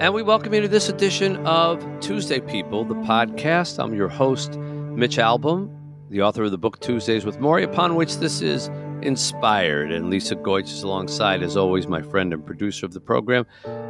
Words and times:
And 0.00 0.14
we 0.14 0.22
welcome 0.22 0.54
you 0.54 0.60
to 0.60 0.68
this 0.68 0.88
edition 0.88 1.44
of 1.44 1.84
Tuesday 1.98 2.38
People, 2.38 2.84
the 2.84 2.94
podcast. 2.94 3.82
I'm 3.82 3.94
your 3.94 4.06
host, 4.06 4.56
Mitch 4.56 5.16
Albom, 5.16 5.74
the 6.08 6.22
author 6.22 6.44
of 6.44 6.52
the 6.52 6.56
book 6.56 6.78
Tuesdays 6.78 7.24
with 7.24 7.40
Morrie, 7.40 7.64
upon 7.64 7.96
which 7.96 8.18
this 8.18 8.40
is 8.40 8.68
inspired. 9.02 9.90
And 9.90 10.08
Lisa 10.08 10.36
Goich 10.36 10.66
is 10.66 10.84
alongside, 10.84 11.42
as 11.42 11.56
always, 11.56 11.88
my 11.88 12.00
friend 12.00 12.32
and 12.32 12.46
producer 12.46 12.86
of 12.86 12.92
the 12.92 13.00
program. 13.00 13.44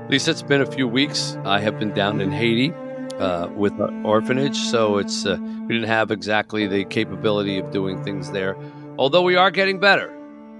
Lisa, 0.09 0.31
it's 0.31 0.41
been 0.41 0.62
a 0.62 0.73
few 0.73 0.89
weeks. 0.89 1.37
I 1.45 1.61
have 1.61 1.79
been 1.79 1.93
down 1.93 2.23
in 2.23 2.33
Haiti 2.33 2.73
uh, 3.19 3.48
with 3.48 3.79
an 3.79 4.06
orphanage, 4.06 4.56
so 4.56 4.97
it's 4.97 5.27
uh, 5.27 5.37
we 5.39 5.75
didn't 5.75 5.91
have 5.91 6.11
exactly 6.11 6.67
the 6.67 6.87
capability 6.87 7.59
of 7.59 7.70
doing 7.70 8.03
things 8.03 8.31
there. 8.31 8.56
Although 8.98 9.22
we 9.22 9.37
are 9.37 9.50
getting 9.50 9.78
better. 9.78 10.11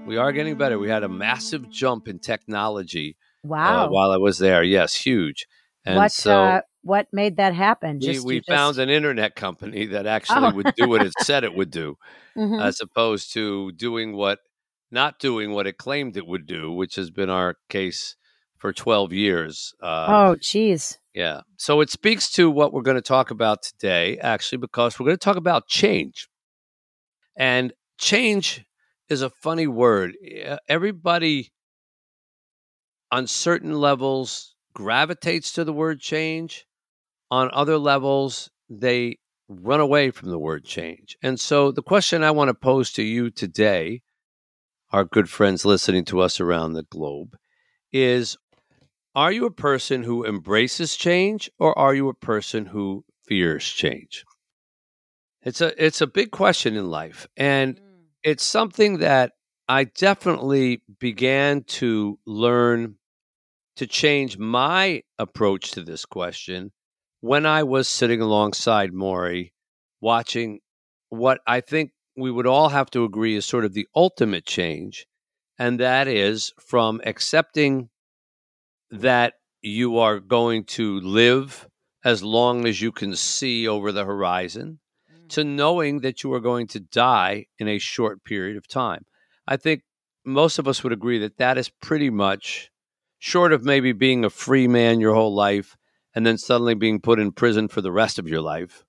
We 0.05 0.17
are 0.17 0.31
getting 0.31 0.57
better. 0.57 0.77
We 0.77 0.89
had 0.89 1.03
a 1.03 1.09
massive 1.09 1.71
jump 1.71 2.07
in 2.07 2.19
technology 2.19 3.15
Wow. 3.43 3.85
uh, 3.85 3.89
while 3.89 4.11
I 4.11 4.17
was 4.17 4.37
there. 4.37 4.63
Yes, 4.63 4.95
huge. 4.95 5.47
And 5.85 5.95
what 5.95 6.11
so 6.11 6.43
uh, 6.43 6.61
what 6.81 7.07
made 7.11 7.37
that 7.37 7.53
happen? 7.53 7.99
we, 7.99 8.07
Just 8.13 8.25
we 8.25 8.35
you 8.35 8.39
just- 8.41 8.49
found 8.49 8.77
an 8.79 8.89
internet 8.89 9.35
company 9.35 9.85
that 9.87 10.05
actually 10.05 10.47
Oh. 10.47 10.51
would 10.55 10.73
do 10.75 10.89
what 10.89 11.01
it 11.05 11.13
said 11.21 11.43
it 11.43 11.55
would 11.55 11.71
do, 11.71 11.95
Mhm. 12.37 12.61
as 12.61 12.79
opposed 12.81 13.33
to 13.33 13.71
doing 13.73 14.15
what, 14.15 14.39
not 14.91 15.19
doing 15.19 15.51
what 15.51 15.67
it 15.67 15.77
claimed 15.77 16.17
it 16.17 16.27
would 16.27 16.45
do, 16.45 16.71
which 16.71 16.95
has 16.95 17.11
been 17.11 17.29
our 17.29 17.55
case 17.69 18.15
for 18.57 18.73
12 18.73 19.13
years. 19.13 19.73
Uh, 19.81 20.05
oh, 20.09 20.35
geez. 20.41 20.99
Yeah. 21.13 21.41
So 21.57 21.79
it 21.81 21.89
speaks 21.89 22.29
to 22.33 22.49
what 22.51 22.73
we're 22.73 22.81
going 22.81 22.95
to 22.95 23.01
talk 23.01 23.31
about 23.31 23.63
today, 23.63 24.17
actually, 24.19 24.57
because 24.57 24.99
we're 24.99 25.05
going 25.05 25.17
to 25.17 25.23
talk 25.23 25.37
about 25.37 25.67
change. 25.67 26.27
And 27.37 27.71
change 27.97 28.65
is 29.07 29.21
a 29.21 29.29
funny 29.29 29.67
word. 29.67 30.15
Everybody 30.67 31.51
on 33.11 33.27
certain 33.27 33.73
levels 33.73 34.55
gravitates 34.73 35.51
to 35.53 35.63
the 35.63 35.73
word 35.73 35.99
change. 35.99 36.65
On 37.31 37.49
other 37.53 37.77
levels, 37.77 38.49
they 38.69 39.17
run 39.47 39.79
away 39.79 40.11
from 40.11 40.29
the 40.29 40.39
word 40.39 40.63
change. 40.63 41.17
And 41.21 41.39
so 41.39 41.71
the 41.71 41.81
question 41.81 42.23
I 42.23 42.31
want 42.31 42.49
to 42.49 42.53
pose 42.53 42.91
to 42.93 43.03
you 43.03 43.29
today, 43.29 44.01
our 44.91 45.03
good 45.03 45.29
friends 45.29 45.65
listening 45.65 46.05
to 46.05 46.19
us 46.21 46.39
around 46.39 46.73
the 46.73 46.83
globe, 46.83 47.35
is 47.91 48.37
are 49.15 49.31
you 49.31 49.45
a 49.45 49.51
person 49.51 50.03
who 50.03 50.25
embraces 50.25 50.95
change 50.95 51.49
or 51.57 51.77
are 51.77 51.95
you 51.95 52.09
a 52.09 52.13
person 52.13 52.67
who 52.67 53.03
fears 53.27 53.67
change? 53.67 54.23
It's 55.41 55.61
a 55.61 55.83
it's 55.83 56.01
a 56.01 56.07
big 56.07 56.31
question 56.31 56.75
in 56.75 56.89
life 56.89 57.27
and 57.35 57.75
mm. 57.75 57.81
it's 58.23 58.43
something 58.43 58.99
that 58.99 59.31
I 59.67 59.85
definitely 59.85 60.83
began 60.99 61.63
to 61.63 62.19
learn 62.25 62.95
to 63.79 63.87
change 63.87 64.37
my 64.37 65.01
approach 65.17 65.71
to 65.71 65.81
this 65.81 66.03
question 66.03 66.69
when 67.21 67.45
I 67.45 67.63
was 67.63 67.87
sitting 67.87 68.19
alongside 68.19 68.91
Morrie 68.91 69.53
watching 70.01 70.59
what 71.07 71.39
I 71.47 71.61
think 71.61 71.91
we 72.17 72.29
would 72.29 72.45
all 72.45 72.67
have 72.67 72.91
to 72.91 73.05
agree 73.05 73.37
is 73.37 73.45
sort 73.45 73.63
of 73.63 73.73
the 73.73 73.87
ultimate 73.95 74.45
change 74.45 75.07
and 75.57 75.79
that 75.79 76.09
is 76.09 76.51
from 76.59 76.99
accepting 77.05 77.89
that 78.91 79.35
you 79.61 79.97
are 79.97 80.19
going 80.19 80.65
to 80.65 80.99
live 80.99 81.65
as 82.03 82.21
long 82.21 82.67
as 82.67 82.81
you 82.81 82.91
can 82.91 83.15
see 83.15 83.65
over 83.65 83.93
the 83.93 84.03
horizon 84.03 84.79
mm. 85.09 85.29
to 85.29 85.45
knowing 85.45 86.01
that 86.01 86.21
you 86.21 86.33
are 86.33 86.41
going 86.41 86.67
to 86.67 86.81
die 86.81 87.45
in 87.57 87.69
a 87.69 87.79
short 87.79 88.25
period 88.25 88.57
of 88.57 88.67
time. 88.67 89.05
I 89.47 89.55
think 89.55 89.83
most 90.25 90.59
of 90.59 90.67
us 90.67 90.83
would 90.83 90.91
agree 90.91 91.19
that 91.19 91.37
that 91.37 91.57
is 91.57 91.69
pretty 91.69 92.09
much 92.09 92.68
short 93.19 93.53
of 93.53 93.63
maybe 93.63 93.91
being 93.91 94.25
a 94.25 94.29
free 94.29 94.67
man 94.67 94.99
your 94.99 95.13
whole 95.13 95.35
life 95.35 95.77
and 96.15 96.25
then 96.25 96.37
suddenly 96.37 96.73
being 96.73 96.99
put 96.99 97.19
in 97.19 97.31
prison 97.31 97.67
for 97.67 97.81
the 97.81 97.91
rest 97.91 98.17
of 98.17 98.27
your 98.27 98.41
life. 98.41 98.83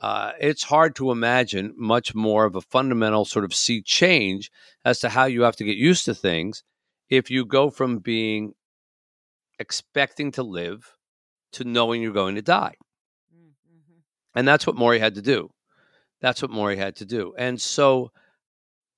Uh, 0.00 0.32
it's 0.40 0.64
hard 0.64 0.94
to 0.94 1.10
imagine 1.10 1.74
much 1.76 2.14
more 2.14 2.44
of 2.44 2.54
a 2.54 2.60
fundamental 2.60 3.24
sort 3.24 3.44
of 3.44 3.54
sea 3.54 3.82
change 3.82 4.50
as 4.84 5.00
to 5.00 5.08
how 5.08 5.24
you 5.24 5.42
have 5.42 5.56
to 5.56 5.64
get 5.64 5.76
used 5.76 6.04
to 6.04 6.14
things 6.14 6.62
if 7.08 7.30
you 7.30 7.44
go 7.44 7.70
from 7.70 7.98
being 7.98 8.52
expecting 9.58 10.30
to 10.32 10.42
live 10.42 10.96
to 11.52 11.64
knowing 11.64 12.02
you're 12.02 12.12
going 12.12 12.34
to 12.34 12.42
die. 12.42 12.74
And 14.34 14.46
that's 14.46 14.66
what 14.66 14.76
Morrie 14.76 15.00
had 15.00 15.14
to 15.14 15.22
do. 15.22 15.50
That's 16.20 16.42
what 16.42 16.50
Morrie 16.50 16.76
had 16.76 16.96
to 16.96 17.06
do. 17.06 17.34
And 17.38 17.60
so 17.60 18.12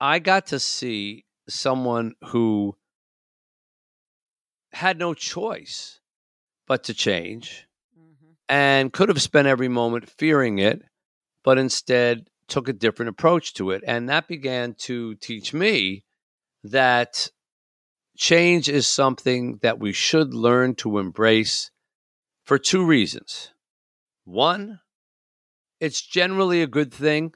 I 0.00 0.18
got 0.18 0.46
to 0.48 0.58
see 0.58 1.24
someone 1.48 2.14
who 2.28 2.76
had 4.72 4.98
no 4.98 5.14
choice 5.14 6.00
but 6.66 6.84
to 6.84 6.94
change 6.94 7.66
mm-hmm. 7.98 8.32
and 8.48 8.92
could 8.92 9.08
have 9.08 9.22
spent 9.22 9.48
every 9.48 9.68
moment 9.68 10.08
fearing 10.08 10.58
it, 10.58 10.82
but 11.42 11.58
instead 11.58 12.28
took 12.48 12.68
a 12.68 12.72
different 12.72 13.10
approach 13.10 13.54
to 13.54 13.70
it. 13.70 13.82
And 13.86 14.08
that 14.08 14.28
began 14.28 14.74
to 14.80 15.14
teach 15.16 15.52
me 15.52 16.04
that 16.64 17.30
change 18.16 18.68
is 18.68 18.86
something 18.86 19.58
that 19.62 19.78
we 19.78 19.92
should 19.92 20.34
learn 20.34 20.74
to 20.76 20.98
embrace 20.98 21.70
for 22.44 22.58
two 22.58 22.84
reasons. 22.84 23.52
One, 24.24 24.80
it's 25.80 26.02
generally 26.02 26.62
a 26.62 26.66
good 26.66 26.92
thing. 26.92 27.32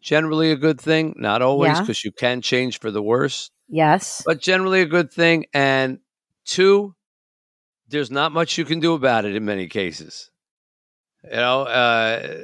Generally 0.00 0.52
a 0.52 0.56
good 0.56 0.80
thing, 0.80 1.14
not 1.16 1.42
always, 1.42 1.72
Yeah. 1.72 1.80
because 1.80 2.04
you 2.04 2.12
can 2.12 2.40
change 2.40 2.78
for 2.78 2.92
the 2.92 3.02
worse, 3.02 3.50
Yes. 3.68 4.22
but 4.24 4.40
generally 4.40 4.80
a 4.80 4.86
good 4.86 5.12
thing. 5.12 5.46
And 5.52 5.98
two, 6.44 6.94
there's 7.88 8.10
not 8.10 8.32
much 8.32 8.58
you 8.58 8.64
can 8.64 8.80
do 8.80 8.94
about 8.94 9.24
it 9.24 9.36
in 9.36 9.44
many 9.44 9.68
cases. 9.68 10.30
You 11.24 11.36
know, 11.36 11.62
uh, 11.62 12.36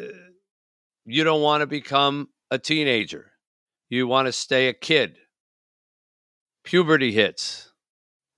you 1.05 1.25
don't 1.25 1.43
want 1.43 1.63
to 1.63 1.67
become 1.67 2.29
a 2.51 2.59
teenager, 2.59 3.33
you 3.89 4.07
want 4.07 4.27
to 4.27 4.33
stay 4.33 4.69
a 4.69 4.75
kid. 4.75 5.17
Puberty 6.65 7.13
hits, 7.13 7.71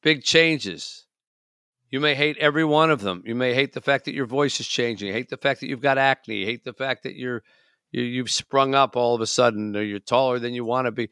big 0.03 0.23
changes. 0.23 1.07
You 1.91 2.01
may 2.01 2.17
hate 2.17 2.37
every 2.39 2.65
one 2.65 2.91
of 2.91 3.01
them. 3.01 3.23
You 3.25 3.37
may 3.37 3.55
hate 3.55 3.73
the 3.73 3.81
fact 3.81 4.07
that 4.07 4.15
your 4.15 4.27
voice 4.27 4.59
is 4.59 4.67
changing. 4.67 5.13
Hate 5.13 5.31
the 5.31 5.37
fact 5.37 5.61
that 5.61 5.69
you've 5.69 5.81
got 5.81 5.99
acne. 5.99 6.45
Hate 6.45 6.65
the 6.65 6.73
fact 6.73 7.05
that 7.05 7.15
you're 7.15 7.43
you, 7.93 8.03
you've 8.03 8.31
sprung 8.31 8.75
up 8.75 8.97
all 8.97 9.15
of 9.15 9.21
a 9.21 9.27
sudden, 9.27 9.77
or 9.77 9.83
you're 9.83 10.01
taller 10.01 10.41
than 10.41 10.53
you 10.53 10.65
want 10.65 10.87
to 10.87 10.91
be. 10.91 11.09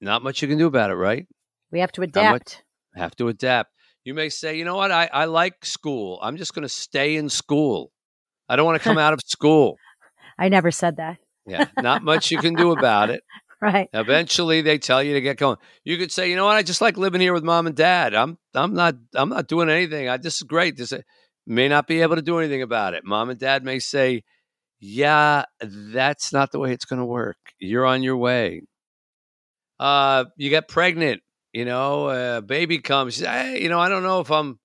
Not 0.00 0.22
much 0.22 0.42
you 0.42 0.48
can 0.48 0.58
do 0.58 0.66
about 0.66 0.90
it, 0.90 0.94
right? 0.94 1.26
We 1.70 1.80
have 1.80 1.92
to 1.92 2.00
much- 2.02 2.10
adapt. 2.10 2.62
Have 2.94 3.16
to 3.16 3.28
adapt. 3.28 3.70
You 4.04 4.14
may 4.14 4.28
say, 4.28 4.56
you 4.56 4.64
know 4.64 4.76
what, 4.76 4.90
I, 4.90 5.10
I 5.12 5.24
like 5.24 5.66
school. 5.66 6.18
I'm 6.22 6.36
just 6.36 6.54
going 6.54 6.62
to 6.62 6.68
stay 6.68 7.16
in 7.16 7.28
school. 7.28 7.90
I 8.48 8.56
don't 8.56 8.64
want 8.64 8.80
to 8.80 8.88
come 8.88 8.98
out 9.04 9.12
of 9.12 9.20
school. 9.26 9.76
I 10.38 10.48
never 10.48 10.70
said 10.70 10.96
that. 10.96 11.18
Yeah, 11.46 11.66
not 11.80 12.02
much 12.02 12.30
you 12.30 12.38
can 12.38 12.54
do 12.54 12.72
about 12.72 13.10
it. 13.10 13.22
Right. 13.58 13.88
Eventually, 13.94 14.60
they 14.60 14.76
tell 14.76 15.02
you 15.02 15.14
to 15.14 15.20
get 15.22 15.38
going. 15.38 15.56
You 15.82 15.96
could 15.96 16.12
say, 16.12 16.28
you 16.28 16.36
know 16.36 16.44
what, 16.44 16.56
I 16.56 16.62
just 16.62 16.82
like 16.82 16.98
living 16.98 17.22
here 17.22 17.32
with 17.32 17.42
mom 17.42 17.66
and 17.66 17.74
dad. 17.74 18.14
I'm 18.14 18.36
I'm 18.54 18.74
not 18.74 18.96
I'm 19.14 19.30
not 19.30 19.48
doing 19.48 19.70
anything. 19.70 20.10
I 20.10 20.18
this 20.18 20.36
is 20.36 20.42
great. 20.42 20.76
This 20.76 20.92
uh, 20.92 21.00
may 21.46 21.66
not 21.66 21.86
be 21.86 22.02
able 22.02 22.16
to 22.16 22.22
do 22.22 22.38
anything 22.38 22.60
about 22.60 22.92
it. 22.92 23.02
Mom 23.02 23.30
and 23.30 23.40
dad 23.40 23.64
may 23.64 23.78
say, 23.78 24.24
yeah, 24.78 25.46
that's 25.58 26.34
not 26.34 26.52
the 26.52 26.58
way 26.58 26.72
it's 26.72 26.84
going 26.84 26.98
to 26.98 27.06
work. 27.06 27.38
You're 27.58 27.86
on 27.86 28.02
your 28.02 28.18
way. 28.18 28.60
Uh, 29.78 30.24
you 30.36 30.50
get 30.50 30.68
pregnant. 30.68 31.22
You 31.52 31.64
know, 31.64 32.10
a 32.10 32.42
baby 32.42 32.78
comes. 32.78 33.20
Hey, 33.20 33.62
you 33.62 33.68
know, 33.68 33.80
I 33.80 33.88
don't 33.88 34.02
know 34.02 34.20
if 34.20 34.30
I'm 34.30 34.58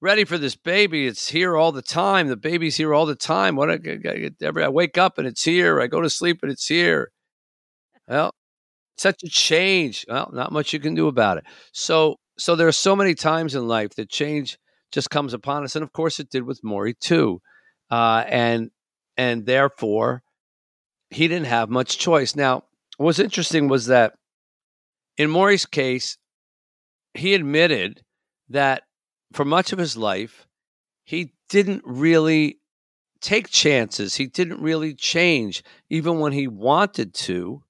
ready 0.00 0.24
for 0.24 0.38
this 0.38 0.56
baby. 0.56 1.06
It's 1.06 1.28
here 1.28 1.56
all 1.56 1.72
the 1.72 1.82
time. 1.82 2.28
The 2.28 2.36
baby's 2.36 2.76
here 2.76 2.92
all 2.92 3.06
the 3.06 3.14
time. 3.14 3.54
What 3.54 3.70
I, 3.70 3.74
I, 3.74 4.30
every, 4.42 4.64
I 4.64 4.68
wake 4.68 4.98
up 4.98 5.18
and 5.18 5.26
it's 5.26 5.44
here. 5.44 5.80
I 5.80 5.86
go 5.86 6.00
to 6.00 6.10
sleep 6.10 6.40
and 6.42 6.50
it's 6.50 6.66
here. 6.66 7.12
Well, 8.08 8.32
such 8.98 9.22
a 9.22 9.28
change. 9.28 10.04
Well, 10.08 10.30
not 10.32 10.52
much 10.52 10.72
you 10.72 10.80
can 10.80 10.94
do 10.94 11.06
about 11.06 11.38
it. 11.38 11.44
So, 11.72 12.16
so 12.38 12.56
there 12.56 12.68
are 12.68 12.72
so 12.72 12.96
many 12.96 13.14
times 13.14 13.54
in 13.54 13.68
life 13.68 13.94
that 13.94 14.10
change 14.10 14.58
just 14.92 15.10
comes 15.10 15.34
upon 15.34 15.64
us, 15.64 15.74
and 15.74 15.82
of 15.82 15.92
course 15.92 16.20
it 16.20 16.30
did 16.30 16.44
with 16.44 16.62
Morrie 16.62 16.98
too, 16.98 17.40
uh, 17.90 18.24
and 18.28 18.70
and 19.16 19.44
therefore 19.44 20.22
he 21.10 21.28
didn't 21.28 21.46
have 21.46 21.68
much 21.68 21.98
choice. 21.98 22.36
Now, 22.36 22.64
what's 22.96 23.18
interesting 23.18 23.68
was 23.68 23.86
that 23.86 24.14
in 25.16 25.30
Morrie's 25.30 25.66
case, 25.66 26.18
he 27.14 27.34
admitted 27.34 28.02
that 28.48 28.82
for 29.32 29.44
much 29.44 29.72
of 29.72 29.78
his 29.78 29.96
life, 29.96 30.46
he 31.04 31.32
didn't 31.48 31.82
really 31.84 32.58
take 33.20 33.48
chances. 33.48 34.16
He 34.16 34.26
didn't 34.26 34.60
really 34.60 34.94
change. 34.94 35.62
Even 35.88 36.20
when 36.20 36.32
he 36.32 36.46
wanted 36.46 37.14
to, 37.14 37.62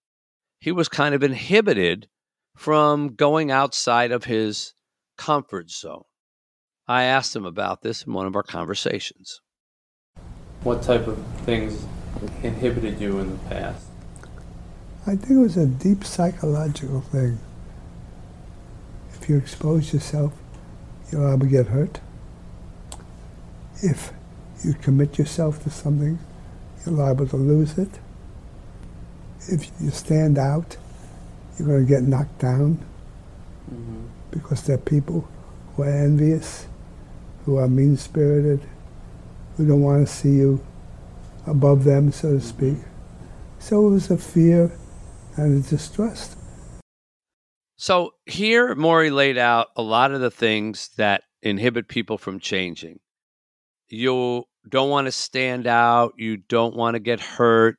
he 0.60 0.72
was 0.72 0.88
kind 0.88 1.14
of 1.14 1.22
inhibited 1.22 2.08
from 2.56 3.14
going 3.14 3.50
outside 3.50 4.10
of 4.10 4.24
his 4.24 4.74
comfort 5.16 5.70
zone. 5.70 6.04
I 6.88 7.04
asked 7.04 7.34
him 7.34 7.44
about 7.44 7.82
this 7.82 8.04
in 8.04 8.12
one 8.12 8.26
of 8.26 8.36
our 8.36 8.42
conversations. 8.42 9.40
What 10.62 10.82
type 10.82 11.06
of 11.06 11.18
things 11.44 11.84
inhibited 12.42 13.00
you 13.00 13.18
in 13.18 13.32
the 13.32 13.38
past? 13.48 13.85
I 15.08 15.14
think 15.14 15.30
it 15.30 15.42
was 15.42 15.56
a 15.56 15.66
deep 15.66 16.02
psychological 16.04 17.00
thing. 17.00 17.38
If 19.14 19.28
you 19.28 19.36
expose 19.36 19.92
yourself, 19.92 20.32
you're 21.12 21.20
liable 21.20 21.46
to 21.46 21.52
get 21.52 21.66
hurt. 21.68 22.00
If 23.82 24.12
you 24.64 24.74
commit 24.74 25.16
yourself 25.16 25.62
to 25.62 25.70
something, 25.70 26.18
you're 26.84 26.94
liable 26.96 27.28
to 27.28 27.36
lose 27.36 27.78
it. 27.78 28.00
If 29.46 29.70
you 29.80 29.90
stand 29.90 30.38
out, 30.38 30.76
you're 31.56 31.68
going 31.68 31.86
to 31.86 31.88
get 31.88 32.02
knocked 32.02 32.40
down 32.40 32.84
mm-hmm. 33.72 34.06
because 34.32 34.64
there 34.64 34.74
are 34.74 34.78
people 34.78 35.28
who 35.76 35.84
are 35.84 35.88
envious, 35.88 36.66
who 37.44 37.58
are 37.58 37.68
mean 37.68 37.96
spirited, 37.96 38.60
who 39.56 39.68
don't 39.68 39.82
want 39.82 40.04
to 40.04 40.12
see 40.12 40.30
you 40.30 40.66
above 41.46 41.84
them, 41.84 42.10
so 42.10 42.32
to 42.32 42.40
speak. 42.40 42.78
So 43.60 43.86
it 43.86 43.90
was 43.90 44.10
a 44.10 44.18
fear 44.18 44.72
and 45.36 45.64
a 45.64 45.68
distrust. 45.68 46.36
So 47.76 48.12
here, 48.24 48.74
Morrie 48.74 49.12
laid 49.12 49.36
out 49.36 49.68
a 49.76 49.82
lot 49.82 50.12
of 50.12 50.20
the 50.20 50.30
things 50.30 50.90
that 50.96 51.22
inhibit 51.42 51.88
people 51.88 52.18
from 52.18 52.40
changing. 52.40 53.00
You 53.88 54.44
don't 54.68 54.90
want 54.90 55.06
to 55.06 55.12
stand 55.12 55.66
out. 55.66 56.14
You 56.16 56.38
don't 56.38 56.74
want 56.74 56.94
to 56.94 57.00
get 57.00 57.20
hurt. 57.20 57.76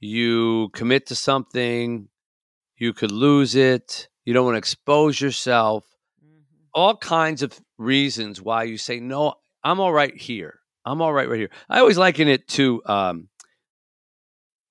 You 0.00 0.68
commit 0.74 1.06
to 1.06 1.14
something, 1.14 2.08
you 2.76 2.92
could 2.92 3.10
lose 3.10 3.54
it. 3.54 4.08
You 4.24 4.34
don't 4.34 4.44
want 4.44 4.54
to 4.54 4.58
expose 4.58 5.20
yourself. 5.20 5.84
Mm-hmm. 6.22 6.64
All 6.74 6.96
kinds 6.96 7.42
of 7.42 7.58
reasons 7.78 8.42
why 8.42 8.64
you 8.64 8.76
say, 8.76 9.00
no, 9.00 9.34
I'm 9.62 9.80
all 9.80 9.92
right 9.92 10.14
here. 10.14 10.60
I'm 10.84 11.00
all 11.00 11.12
right 11.12 11.28
right 11.28 11.38
here. 11.38 11.50
I 11.70 11.80
always 11.80 11.96
liken 11.96 12.28
it 12.28 12.46
to 12.48 12.82
um, 12.84 13.28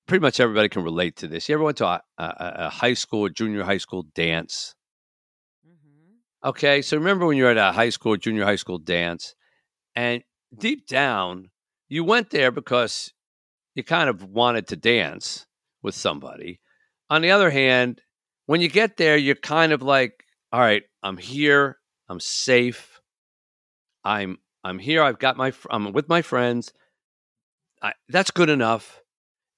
pretty 0.07 0.21
much 0.21 0.39
everybody 0.39 0.69
can 0.69 0.83
relate 0.83 1.15
to 1.17 1.27
this. 1.27 1.47
You 1.47 1.55
ever 1.55 1.63
went 1.63 1.77
to 1.77 1.85
a, 1.85 2.01
a, 2.17 2.33
a 2.37 2.69
high 2.69 2.93
school 2.93 3.29
junior 3.29 3.63
high 3.63 3.77
school 3.77 4.05
dance? 4.15 4.75
Mm-hmm. 5.67 6.49
Okay, 6.49 6.81
so 6.81 6.97
remember 6.97 7.25
when 7.25 7.37
you're 7.37 7.51
at 7.51 7.57
a 7.57 7.71
high 7.71 7.89
school 7.89 8.17
junior 8.17 8.45
high 8.45 8.55
school 8.57 8.79
dance, 8.79 9.35
and 9.95 10.23
deep 10.57 10.87
down, 10.87 11.49
you 11.87 12.03
went 12.03 12.29
there 12.31 12.51
because 12.51 13.13
you 13.75 13.83
kind 13.83 14.09
of 14.09 14.23
wanted 14.23 14.67
to 14.67 14.75
dance 14.75 15.45
with 15.81 15.95
somebody. 15.95 16.59
On 17.09 17.21
the 17.21 17.31
other 17.31 17.49
hand, 17.49 18.01
when 18.45 18.61
you 18.61 18.69
get 18.69 18.97
there, 18.97 19.17
you're 19.17 19.35
kind 19.35 19.71
of 19.71 19.81
like, 19.81 20.23
all 20.51 20.59
right, 20.59 20.83
I'm 21.01 21.17
here, 21.17 21.77
I'm 22.09 22.19
safe, 22.19 22.99
I'm 24.03 24.37
I'm 24.63 24.79
here. 24.79 25.03
I've 25.03 25.19
got 25.19 25.37
my, 25.37 25.51
I'm 25.69 25.91
with 25.91 26.07
my 26.07 26.21
friends. 26.21 26.71
I, 27.81 27.93
that's 28.07 28.31
good 28.31 28.49
enough. 28.49 29.01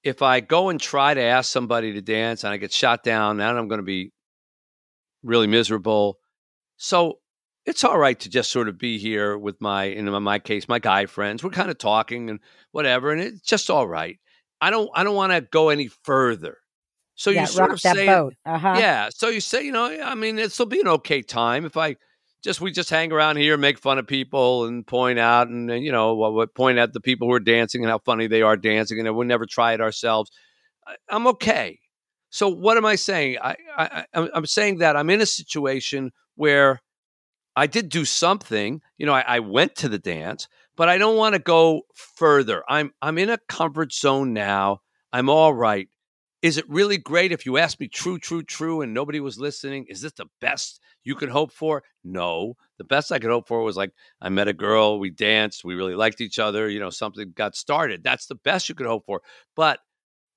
If 0.05 0.21
I 0.21 0.39
go 0.39 0.69
and 0.69 0.79
try 0.79 1.13
to 1.13 1.21
ask 1.21 1.51
somebody 1.51 1.93
to 1.93 2.01
dance 2.01 2.43
and 2.43 2.53
I 2.53 2.57
get 2.57 2.71
shot 2.71 3.03
down, 3.03 3.37
then 3.37 3.57
I'm 3.57 3.67
going 3.67 3.79
to 3.79 3.83
be 3.83 4.11
really 5.23 5.47
miserable. 5.47 6.19
So 6.77 7.19
it's 7.65 7.83
all 7.83 7.97
right 7.97 8.19
to 8.19 8.29
just 8.29 8.51
sort 8.51 8.69
of 8.69 8.77
be 8.77 8.99
here 8.99 9.37
with 9.37 9.59
my, 9.59 9.85
in 9.85 10.09
my 10.21 10.37
case, 10.37 10.69
my 10.69 10.77
guy 10.77 11.07
friends. 11.07 11.43
We're 11.43 11.49
kind 11.49 11.71
of 11.71 11.79
talking 11.79 12.29
and 12.29 12.39
whatever, 12.71 13.11
and 13.11 13.19
it's 13.19 13.41
just 13.41 13.71
all 13.71 13.87
right. 13.87 14.19
I 14.61 14.69
don't, 14.69 14.89
I 14.93 15.03
don't 15.03 15.15
want 15.15 15.33
to 15.33 15.41
go 15.41 15.69
any 15.69 15.89
further. 16.03 16.59
So 17.15 17.31
yeah, 17.31 17.41
you 17.41 17.47
sort 17.47 17.71
of 17.71 17.81
say, 17.81 18.07
uh-huh. 18.07 18.75
yeah. 18.77 19.09
So 19.09 19.29
you 19.29 19.41
say, 19.41 19.63
you 19.63 19.71
know, 19.71 19.85
I 19.85 20.13
mean, 20.15 20.37
it'll 20.37 20.65
be 20.67 20.81
an 20.81 20.87
okay 20.87 21.23
time 21.23 21.65
if 21.65 21.77
I 21.77 21.95
just 22.45 22.61
we 22.61 22.71
just 22.71 22.91
hang 22.91 23.11
around 23.11 23.37
here, 23.37 23.57
make 23.57 23.79
fun 23.79 23.97
of 23.97 24.05
people, 24.05 24.65
and 24.65 24.85
point 24.85 25.17
out 25.17 25.49
and 25.49 25.69
you 25.83 25.91
know 25.91 26.13
what 26.13 26.53
point 26.53 26.77
at 26.77 26.93
the 26.93 27.01
people 27.01 27.27
who 27.27 27.33
are 27.33 27.39
dancing 27.39 27.83
and 27.83 27.89
how 27.89 27.97
funny 27.97 28.27
they 28.27 28.43
are 28.43 28.55
dancing, 28.55 28.99
and 28.99 29.15
we'll 29.15 29.27
never 29.27 29.47
try 29.47 29.73
it 29.73 29.81
ourselves. 29.81 30.31
I'm 31.09 31.25
okay. 31.27 31.79
So 32.29 32.47
what 32.47 32.77
am 32.77 32.85
I 32.85 32.95
saying? 32.95 33.39
I, 33.41 33.55
I 33.75 34.05
I'm 34.13 34.45
saying 34.45 34.77
that 34.77 34.95
I'm 34.95 35.09
in 35.09 35.21
a 35.21 35.25
situation 35.25 36.11
where 36.35 36.81
I 37.55 37.65
did 37.65 37.89
do 37.89 38.05
something. 38.05 38.79
You 38.99 39.07
know, 39.07 39.13
I, 39.13 39.21
I 39.21 39.39
went 39.39 39.75
to 39.77 39.89
the 39.89 39.97
dance, 39.97 40.47
but 40.75 40.87
I 40.87 40.99
don't 40.99 41.17
want 41.17 41.33
to 41.33 41.39
go 41.39 41.81
further. 41.95 42.63
I'm 42.69 42.93
I'm 43.01 43.17
in 43.17 43.31
a 43.31 43.39
comfort 43.49 43.91
zone 43.91 44.33
now. 44.33 44.81
I'm 45.11 45.29
all 45.29 45.53
right. 45.53 45.89
Is 46.45 46.59
it 46.59 46.69
really 46.69 46.99
great 46.99 47.31
if 47.31 47.47
you 47.47 47.57
ask 47.57 47.79
me 47.79 47.87
true, 47.87 48.19
true, 48.19 48.43
true, 48.43 48.81
and 48.81 48.93
nobody 48.93 49.19
was 49.19 49.39
listening? 49.39 49.87
Is 49.89 50.01
this 50.01 50.11
the 50.11 50.27
best 50.39 50.79
you 51.03 51.15
could 51.15 51.29
hope 51.29 51.51
for? 51.51 51.81
No. 52.03 52.53
The 52.77 52.83
best 52.83 53.11
I 53.11 53.17
could 53.17 53.31
hope 53.31 53.47
for 53.47 53.63
was 53.63 53.75
like 53.75 53.93
I 54.21 54.29
met 54.29 54.47
a 54.47 54.53
girl, 54.53 54.99
we 54.99 55.09
danced, 55.09 55.65
we 55.65 55.73
really 55.73 55.95
liked 55.95 56.21
each 56.21 56.37
other, 56.37 56.69
you 56.69 56.79
know, 56.79 56.91
something 56.91 57.33
got 57.35 57.55
started. 57.55 58.03
That's 58.03 58.27
the 58.27 58.35
best 58.35 58.69
you 58.69 58.75
could 58.75 58.85
hope 58.85 59.07
for. 59.07 59.21
But 59.55 59.79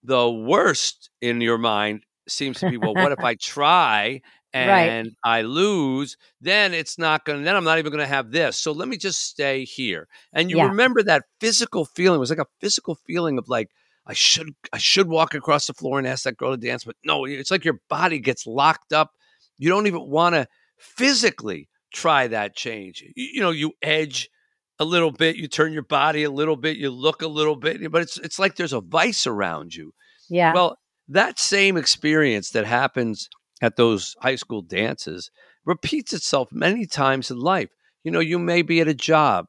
the 0.03 0.31
worst 0.31 1.11
in 1.21 1.43
your 1.43 1.59
mind 1.59 2.05
seems 2.27 2.61
to 2.61 2.71
be, 2.71 2.79
well, 2.79 2.95
what 2.95 3.13
if 3.13 3.21
I 3.21 3.35
try 3.39 4.23
and 4.55 5.09
right. 5.09 5.13
I 5.23 5.43
lose, 5.43 6.17
then 6.41 6.73
it's 6.73 6.97
not 6.97 7.27
going 7.27 7.41
to, 7.41 7.45
then 7.45 7.55
I'm 7.55 7.65
not 7.65 7.79
even 7.79 7.93
going 7.93 8.03
to 8.03 8.09
have 8.09 8.31
this. 8.31 8.57
So 8.57 8.73
let 8.73 8.89
me 8.89 8.97
just 8.97 9.25
stay 9.25 9.67
here. 9.67 10.09
And 10.33 10.51
you 10.51 10.57
yeah. 10.57 10.69
remember 10.69 11.03
that 11.03 11.25
physical 11.39 11.85
feeling. 11.85 12.17
It 12.17 12.21
was 12.21 12.31
like 12.31 12.39
a 12.39 12.47
physical 12.63 12.95
feeling 12.95 13.37
of 13.37 13.51
like, 13.51 13.69
I 14.09 14.15
should 14.15 14.55
I 14.73 14.79
should 14.79 15.09
walk 15.09 15.35
across 15.35 15.67
the 15.67 15.75
floor 15.75 15.99
and 15.99 16.09
ask 16.09 16.25
that 16.25 16.39
girl 16.39 16.53
to 16.53 16.57
dance, 16.57 16.85
but 16.85 16.97
no, 17.05 17.27
it's 17.27 17.51
like 17.51 17.65
your 17.65 17.81
body 17.91 18.19
gets 18.19 18.47
locked 18.47 18.93
up. 18.93 19.11
You 19.59 19.69
don't 19.69 19.87
even 19.87 20.09
want 20.09 20.35
to 20.35 20.47
physically 20.79 21.69
try 21.93 22.27
that 22.29 22.57
change. 22.57 23.05
You, 23.15 23.29
you, 23.35 23.41
know, 23.41 23.51
you 23.51 23.73
edge 23.83 24.31
a 24.79 24.85
little 24.85 25.11
bit, 25.11 25.37
you 25.37 25.47
turn 25.47 25.73
your 25.75 25.83
body 25.83 26.25
a 26.25 26.31
little 26.31 26.57
bit, 26.57 26.79
you 26.79 26.91
look 26.91 27.21
a 27.21 27.29
little 27.29 27.57
bit, 27.57 27.93
but 27.93 28.01
it's 28.01 28.17
it's 28.19 28.39
like 28.39 28.57
there's 28.57 28.73
a 28.73 28.81
vice 28.81 29.27
around 29.27 29.75
you. 29.75 29.93
Yeah. 30.31 30.55
Well, 30.55 30.79
that 31.09 31.39
same 31.39 31.77
experience 31.77 32.51
that 32.51 32.65
happens 32.65 33.29
at 33.61 33.77
those 33.77 34.17
high 34.23 34.37
school 34.37 34.63
dances 34.63 35.31
repeats 35.67 36.15
itself 36.15 36.49
many 36.51 36.87
times 36.87 37.31
in 37.31 37.39
life. 37.39 37.71
You 38.05 38.11
know, 38.11 38.21
you 38.21 38.39
may 38.39 38.63
be 38.63 38.81
at 38.81 38.89
a 38.89 38.95
job. 38.95 39.47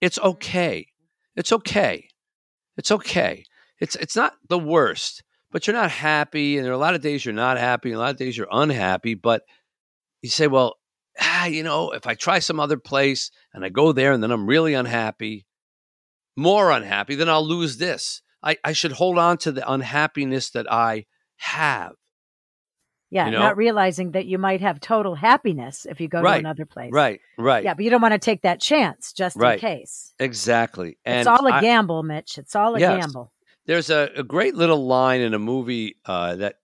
It's 0.00 0.18
mm-hmm. 0.18 0.28
okay. 0.28 0.86
It's 1.36 1.52
okay 1.52 2.08
it's 2.78 2.90
okay. 2.90 3.44
It's 3.80 3.96
it's 3.96 4.16
not 4.16 4.34
the 4.48 4.58
worst, 4.58 5.22
but 5.50 5.66
you're 5.66 5.76
not 5.76 5.90
happy, 5.90 6.56
and 6.56 6.64
there 6.64 6.72
are 6.72 6.76
a 6.76 6.78
lot 6.78 6.94
of 6.94 7.02
days 7.02 7.24
you're 7.24 7.34
not 7.34 7.58
happy, 7.58 7.92
a 7.92 7.98
lot 7.98 8.10
of 8.10 8.16
days 8.16 8.36
you're 8.36 8.48
unhappy. 8.50 9.14
But 9.14 9.42
you 10.22 10.30
say, 10.30 10.46
well, 10.46 10.76
ah, 11.20 11.46
you 11.46 11.62
know, 11.62 11.90
if 11.90 12.06
I 12.06 12.14
try 12.14 12.38
some 12.38 12.60
other 12.60 12.78
place 12.78 13.30
and 13.52 13.64
I 13.64 13.68
go 13.68 13.92
there 13.92 14.12
and 14.12 14.22
then 14.22 14.30
I'm 14.30 14.46
really 14.46 14.74
unhappy, 14.74 15.46
more 16.36 16.70
unhappy, 16.70 17.14
then 17.14 17.28
I'll 17.28 17.46
lose 17.46 17.78
this. 17.78 18.22
I, 18.42 18.56
I 18.64 18.72
should 18.72 18.92
hold 18.92 19.18
on 19.18 19.38
to 19.38 19.52
the 19.52 19.70
unhappiness 19.70 20.50
that 20.50 20.70
I 20.70 21.06
have. 21.36 21.92
Yeah, 23.10 23.26
you 23.26 23.32
know? 23.32 23.38
not 23.38 23.56
realizing 23.56 24.12
that 24.12 24.26
you 24.26 24.36
might 24.36 24.60
have 24.60 24.80
total 24.80 25.14
happiness 25.14 25.86
if 25.88 26.00
you 26.00 26.08
go 26.08 26.20
right, 26.20 26.34
to 26.34 26.38
another 26.40 26.66
place. 26.66 26.90
Right, 26.92 27.20
right. 27.38 27.64
Yeah, 27.64 27.72
but 27.72 27.84
you 27.84 27.90
don't 27.90 28.02
want 28.02 28.12
to 28.12 28.18
take 28.18 28.42
that 28.42 28.60
chance 28.60 29.12
just 29.12 29.36
right. 29.36 29.54
in 29.54 29.60
case. 29.60 30.12
Exactly. 30.18 30.98
And 31.06 31.20
it's 31.20 31.26
all 31.26 31.46
a 31.46 31.60
gamble, 31.60 32.02
Mitch. 32.02 32.36
It's 32.36 32.54
all 32.54 32.76
a 32.76 32.80
yes, 32.80 33.00
gamble. 33.00 33.32
There's 33.64 33.88
a, 33.88 34.10
a, 34.16 34.22
great 34.22 34.54
little 34.54 34.86
line 34.86 35.22
in 35.22 35.32
a 35.32 35.38
movie 35.38 35.96
uh, 36.04 36.36
that 36.36 36.56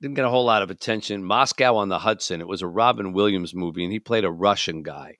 didn't 0.00 0.14
get 0.14 0.24
a 0.24 0.30
whole 0.30 0.44
lot 0.44 0.62
of 0.62 0.70
attention 0.70 1.24
Moscow 1.24 1.76
on 1.76 1.88
the 1.88 1.98
Hudson. 1.98 2.40
It 2.40 2.48
was 2.48 2.62
a 2.62 2.68
Robin 2.68 3.12
Williams 3.12 3.54
movie, 3.54 3.82
and 3.82 3.92
he 3.92 3.98
played 3.98 4.24
a 4.24 4.30
Russian 4.30 4.82
guy. 4.82 5.18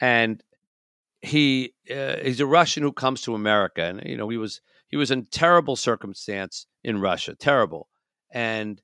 And 0.00 0.42
he 1.20 1.74
uh, 1.90 2.16
he's 2.22 2.40
a 2.40 2.46
Russian 2.46 2.82
who 2.82 2.92
comes 2.92 3.22
to 3.22 3.34
America, 3.34 3.82
and 3.82 4.02
you 4.04 4.16
know 4.16 4.28
he 4.28 4.36
was 4.36 4.60
he 4.88 4.96
was 4.96 5.10
in 5.10 5.26
terrible 5.26 5.76
circumstance 5.76 6.66
in 6.84 7.00
Russia, 7.00 7.34
terrible, 7.34 7.88
and 8.30 8.80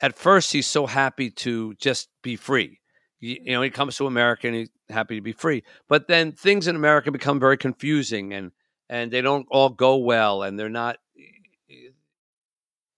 at 0.00 0.18
first 0.18 0.52
he's 0.52 0.66
so 0.66 0.86
happy 0.86 1.30
to 1.30 1.74
just 1.74 2.08
be 2.22 2.36
free. 2.36 2.80
You, 3.20 3.38
you 3.42 3.52
know, 3.52 3.62
he 3.62 3.68
mm-hmm. 3.68 3.76
comes 3.76 3.96
to 3.96 4.06
America 4.06 4.46
and 4.46 4.56
he's 4.56 4.70
happy 4.88 5.16
to 5.16 5.22
be 5.22 5.32
free. 5.32 5.62
But 5.88 6.08
then 6.08 6.32
things 6.32 6.66
in 6.66 6.76
America 6.76 7.10
become 7.10 7.40
very 7.40 7.56
confusing 7.56 8.32
and 8.32 8.52
and 8.88 9.10
they 9.10 9.22
don't 9.22 9.46
all 9.50 9.70
go 9.70 9.96
well 9.96 10.42
and 10.42 10.58
they're 10.58 10.68
not 10.68 10.98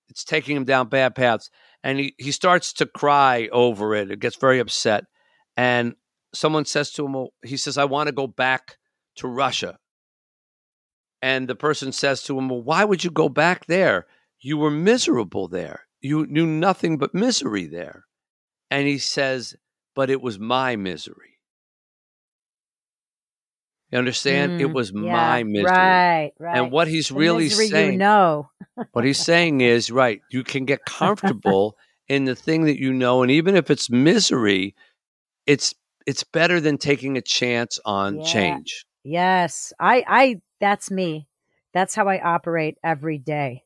it's 0.09 0.25
taking 0.25 0.57
him 0.57 0.65
down 0.65 0.88
bad 0.88 1.15
paths 1.15 1.50
and 1.83 2.00
he, 2.00 2.15
he 2.19 2.33
starts 2.33 2.73
to 2.75 2.87
cry 2.87 3.49
over 3.53 3.95
it. 3.95 4.11
It 4.11 4.19
gets 4.19 4.37
very 4.37 4.59
upset. 4.59 5.05
And 5.57 5.95
someone 6.35 6.65
says 6.65 6.91
to 6.93 7.07
him, 7.07 7.29
he 7.45 7.57
says, 7.57 7.79
I 7.79 7.85
want 7.85 8.09
to 8.09 8.12
go 8.12 8.26
back 8.26 8.79
to 9.17 9.29
Russia. 9.29 9.79
And 11.23 11.49
the 11.49 11.55
person 11.55 11.93
says 11.93 12.23
to 12.25 12.38
him, 12.38 12.49
Well, 12.49 12.62
why 12.62 12.85
would 12.85 13.05
you 13.05 13.11
go 13.11 13.29
back 13.29 13.67
there? 13.67 14.07
You 14.41 14.59
were 14.59 14.71
miserable 14.71 15.49
there. 15.49 15.86
You 16.00 16.26
knew 16.26 16.47
nothing 16.47 16.99
but 16.99 17.15
misery 17.15 17.67
there. 17.67 18.05
And 18.71 18.87
he 18.87 18.99
says, 18.99 19.57
But 19.95 20.11
it 20.11 20.21
was 20.21 20.38
my 20.38 20.76
misery. 20.76 21.37
You 23.91 23.99
understand? 23.99 24.53
Mm, 24.53 24.61
it 24.61 24.73
was 24.73 24.91
yeah, 24.93 25.00
my 25.00 25.43
misery. 25.45 25.71
Right, 25.71 26.33
right. 26.38 26.59
And 26.59 26.73
what 26.73 26.88
he's 26.88 27.09
the 27.09 27.15
really 27.15 27.49
saying, 27.49 27.93
you 27.93 27.99
know. 27.99 28.50
what 28.93 29.05
he's 29.05 29.19
saying 29.19 29.61
is, 29.61 29.91
right, 29.91 30.21
you 30.31 30.43
can 30.43 30.65
get 30.65 30.85
comfortable 30.87 31.76
in 32.09 32.25
the 32.25 32.35
thing 32.35 32.65
that 32.65 32.81
you 32.81 32.93
know, 32.93 33.23
and 33.23 33.31
even 33.31 33.55
if 33.55 33.71
it's 33.71 33.88
misery, 33.88 34.75
it's 35.47 35.75
it's 36.07 36.25
better 36.25 36.61
than 36.61 36.79
taking 36.79 37.17
a 37.17 37.23
chance 37.23 37.79
on 37.85 38.19
yeah. 38.19 38.25
change. 38.25 38.85
Yes. 39.05 39.73
I 39.79 40.05
I 40.07 40.41
that's 40.61 40.91
me. 40.91 41.29
That's 41.73 41.95
how 41.95 42.09
I 42.09 42.21
operate 42.21 42.79
every 42.83 43.19
day. 43.19 43.65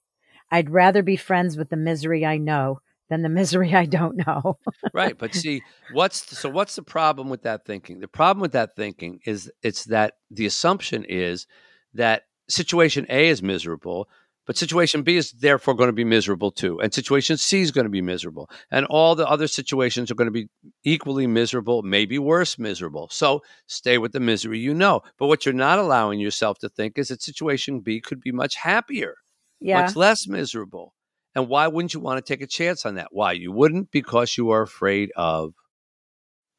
I'd 0.50 0.70
rather 0.70 1.02
be 1.02 1.16
friends 1.16 1.56
with 1.56 1.70
the 1.70 1.76
misery 1.76 2.26
I 2.26 2.38
know 2.38 2.80
than 3.10 3.22
the 3.22 3.28
misery 3.28 3.74
I 3.74 3.84
don't 3.84 4.26
know. 4.26 4.58
right, 4.94 5.18
but 5.18 5.34
see, 5.34 5.62
what's 5.92 6.38
so 6.38 6.48
what's 6.48 6.76
the 6.76 6.82
problem 6.82 7.28
with 7.28 7.42
that 7.42 7.66
thinking? 7.66 8.00
The 8.00 8.08
problem 8.08 8.40
with 8.40 8.52
that 8.52 8.76
thinking 8.76 9.20
is 9.26 9.50
it's 9.62 9.84
that 9.86 10.14
the 10.30 10.46
assumption 10.46 11.04
is 11.04 11.46
that 11.94 12.24
situation 12.48 13.06
A 13.10 13.28
is 13.28 13.42
miserable, 13.42 14.08
but 14.46 14.56
situation 14.56 15.02
B 15.02 15.16
is 15.16 15.32
therefore 15.32 15.74
going 15.74 15.88
to 15.88 15.92
be 15.92 16.04
miserable 16.04 16.50
too, 16.50 16.80
and 16.80 16.94
situation 16.94 17.36
C 17.36 17.60
is 17.60 17.70
going 17.70 17.84
to 17.84 17.90
be 17.90 18.00
miserable, 18.00 18.48
and 18.70 18.86
all 18.86 19.14
the 19.14 19.28
other 19.28 19.46
situations 19.46 20.10
are 20.10 20.14
going 20.14 20.26
to 20.26 20.32
be 20.32 20.48
equally 20.84 21.26
miserable, 21.26 21.82
maybe 21.82 22.18
worse 22.18 22.58
miserable. 22.58 23.08
So 23.10 23.42
stay 23.66 23.98
with 23.98 24.12
the 24.12 24.20
misery 24.20 24.58
you 24.58 24.72
know. 24.72 25.02
But 25.18 25.26
what 25.26 25.44
you're 25.44 25.52
not 25.52 25.78
allowing 25.78 26.20
yourself 26.20 26.58
to 26.60 26.68
think 26.68 26.96
is 26.96 27.08
that 27.08 27.22
situation 27.22 27.80
B 27.80 28.00
could 28.00 28.20
be 28.20 28.32
much 28.32 28.54
happier, 28.54 29.16
yeah. 29.60 29.82
much 29.82 29.96
less 29.96 30.26
miserable. 30.26 30.94
And 31.34 31.48
why 31.48 31.68
wouldn't 31.68 31.94
you 31.94 32.00
want 32.00 32.24
to 32.24 32.28
take 32.28 32.42
a 32.42 32.46
chance 32.46 32.84
on 32.84 32.96
that? 32.96 33.08
Why? 33.12 33.32
You 33.32 33.52
wouldn't 33.52 33.90
because 33.90 34.36
you 34.36 34.50
are 34.50 34.62
afraid 34.62 35.12
of 35.16 35.54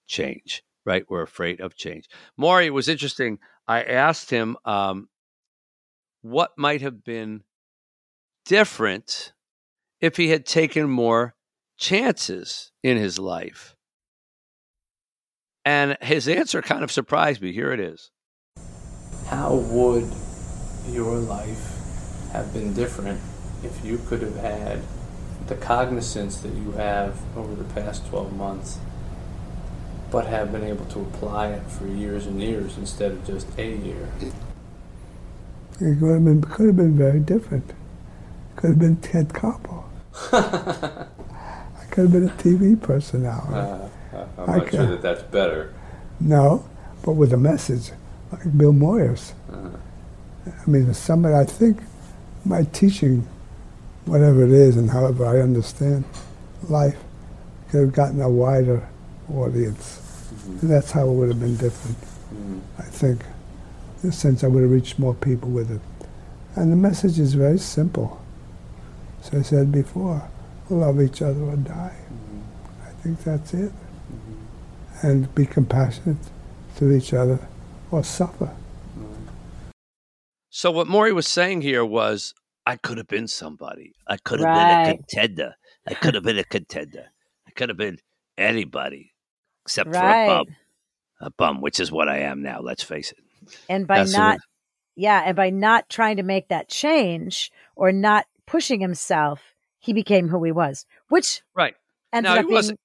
change, 0.08 0.64
right? 0.86 1.04
We're 1.10 1.24
afraid 1.24 1.60
of 1.60 1.76
change. 1.76 2.08
Morrie, 2.40 2.68
it 2.68 2.74
was 2.74 2.88
interesting. 2.88 3.40
I 3.68 3.84
asked 3.84 4.30
him 4.30 4.58
um, 4.66 5.10
what 6.22 6.52
might 6.58 6.82
have 6.82 7.04
been 7.04 7.44
different 8.46 9.34
if 10.00 10.18
he 10.18 10.30
had 10.30 10.46
taken 10.46 10.90
more 10.90 11.36
chances 11.78 12.72
in 12.84 12.98
his 12.98 13.20
life. 13.20 13.76
And 15.64 15.98
his 16.02 16.28
answer 16.28 16.62
kind 16.62 16.84
of 16.84 16.92
surprised 16.92 17.42
me. 17.42 17.52
Here 17.52 17.72
it 17.72 17.80
is. 17.80 18.10
How 19.28 19.56
would 19.56 20.12
your 20.90 21.18
life 21.18 21.81
have 22.32 22.54
been 22.54 22.74
different 22.74 23.20
if 23.64 23.84
you 23.86 24.00
could 24.08 24.22
have 24.22 24.36
had 24.38 24.82
the 25.48 25.56
cognizance 25.56 26.38
that 26.38 26.54
you 26.54 26.72
have 26.74 27.20
over 27.36 27.56
the 27.56 27.74
past 27.74 28.08
12 28.08 28.34
months, 28.36 28.78
but 30.12 30.28
have 30.28 30.52
been 30.52 30.64
able 30.64 30.86
to 30.86 31.00
apply 31.02 31.48
it 31.48 31.64
for 31.64 31.88
years 31.88 32.26
and 32.26 32.42
years 32.42 32.78
instead 32.78 33.12
of 33.12 33.26
just 33.26 33.48
a 33.58 33.76
year? 33.76 34.10
It 35.80 36.00
could 36.00 36.14
have 36.14 36.26
been, 36.26 36.42
could 36.42 36.68
have 36.68 36.76
been 36.78 36.98
very 36.98 37.20
different. 37.20 37.72
Could 38.56 38.72
have 38.72 38.80
been 38.80 38.98
Ted 38.98 39.30
Koppel. 39.30 39.84
I 40.32 41.86
could 41.90 42.04
have 42.04 42.12
been 42.12 42.30
a 42.30 42.34
TV 42.34 42.82
personality. 42.82 43.88
Uh, 44.12 44.26
I'm 44.38 44.58
not 44.58 44.68
could, 44.68 44.74
sure 44.74 44.88
that 44.88 45.02
that's 45.02 45.24
better. 45.24 45.74
No, 46.20 46.66
but 47.02 47.14
with 47.14 47.32
a 47.32 47.38
message, 47.38 47.92
like 48.30 48.58
Bill 48.58 48.74
Moyers. 48.74 49.32
Uh-huh. 49.50 49.70
I 50.46 50.70
mean, 50.70 50.94
somebody 50.94 51.34
I 51.34 51.46
think 51.46 51.82
my 52.46 52.64
teaching 52.64 53.28
whatever 54.06 54.44
it 54.44 54.52
is 54.52 54.78
and 54.78 54.90
however 54.90 55.26
I 55.26 55.42
understand 55.42 56.06
life, 56.68 56.98
could 57.70 57.82
have 57.82 57.94
gotten 57.94 58.22
a 58.22 58.30
wider 58.30 58.88
audience. 59.34 60.00
Mm-hmm. 60.34 60.60
And 60.60 60.70
that's 60.70 60.92
how 60.92 61.08
it 61.08 61.14
would 61.14 61.30
have 61.30 61.40
been 61.40 61.56
different, 61.58 61.98
mm-hmm. 61.98 62.60
I 62.78 62.84
think. 62.84 63.24
In 64.04 64.10
a 64.10 64.12
sense, 64.12 64.44
I 64.44 64.48
would 64.48 64.64
have 64.64 64.72
reached 64.72 65.00
more 65.00 65.14
people 65.14 65.50
with 65.50 65.72
it. 65.72 65.82
And 66.56 66.72
the 66.72 66.76
message 66.76 67.20
is 67.20 67.34
very 67.34 67.60
simple. 67.60 68.22
As 69.22 69.34
I 69.34 69.42
said 69.42 69.72
before, 69.72 70.28
love 70.70 71.02
each 71.02 71.22
other 71.22 71.42
or 71.42 71.56
die. 71.56 71.96
Mm-hmm. 71.96 72.88
I 72.88 72.92
think 73.02 73.24
that's 73.24 73.54
it. 73.54 73.72
Mm-hmm. 73.72 75.08
And 75.08 75.36
be 75.36 75.46
compassionate 75.46 76.18
to 76.78 76.92
each 76.92 77.14
other 77.14 77.40
or 77.92 78.04
suffer. 78.04 78.52
So, 80.54 80.70
what 80.70 80.88
Morrie 80.88 81.16
was 81.16 81.30
saying 81.30 81.62
here 81.62 81.86
was 81.86 82.34
I 82.66 82.76
could 82.76 82.98
have 82.98 83.08
been 83.08 83.28
somebody. 83.28 83.94
I 84.06 84.18
could 84.18 84.42
have 84.42 84.50
right. 84.50 84.84
been 84.84 84.94
a 84.94 84.98
contender. 84.98 85.56
I 85.88 85.94
could 85.94 86.14
have 86.14 86.24
been 86.24 86.38
a 86.38 86.44
contender. 86.44 87.06
I 87.48 87.52
could 87.52 87.70
have 87.70 87.78
been 87.78 88.00
anybody 88.38 89.14
except 89.66 89.96
right. 89.96 90.28
for 90.28 90.32
a 90.34 90.44
bum. 90.44 90.56
A 91.22 91.30
bum, 91.32 91.62
which 91.62 91.80
is 91.80 91.90
what 91.90 92.10
I 92.10 92.20
am 92.20 92.42
now, 92.42 92.60
let's 92.60 92.84
face 92.84 93.14
it. 93.14 93.54
And 93.70 93.88
by 93.88 94.00
That's 94.00 94.14
not, 94.14 94.40
yeah, 94.96 95.24
and 95.26 95.38
by 95.38 95.52
not 95.52 95.88
trying 95.88 96.18
to 96.18 96.24
make 96.24 96.50
that 96.50 96.68
change 96.68 97.52
or 97.76 97.94
not 97.94 98.26
pushing 98.46 98.82
himself, 98.82 99.54
he 99.80 99.94
became 99.94 100.28
who 100.28 100.44
he 100.44 100.52
was, 100.52 100.86
which 101.08 101.44
right. 101.56 101.76
ended 102.12 102.34
no, 102.34 102.40
up 102.40 102.48
being 102.48 102.78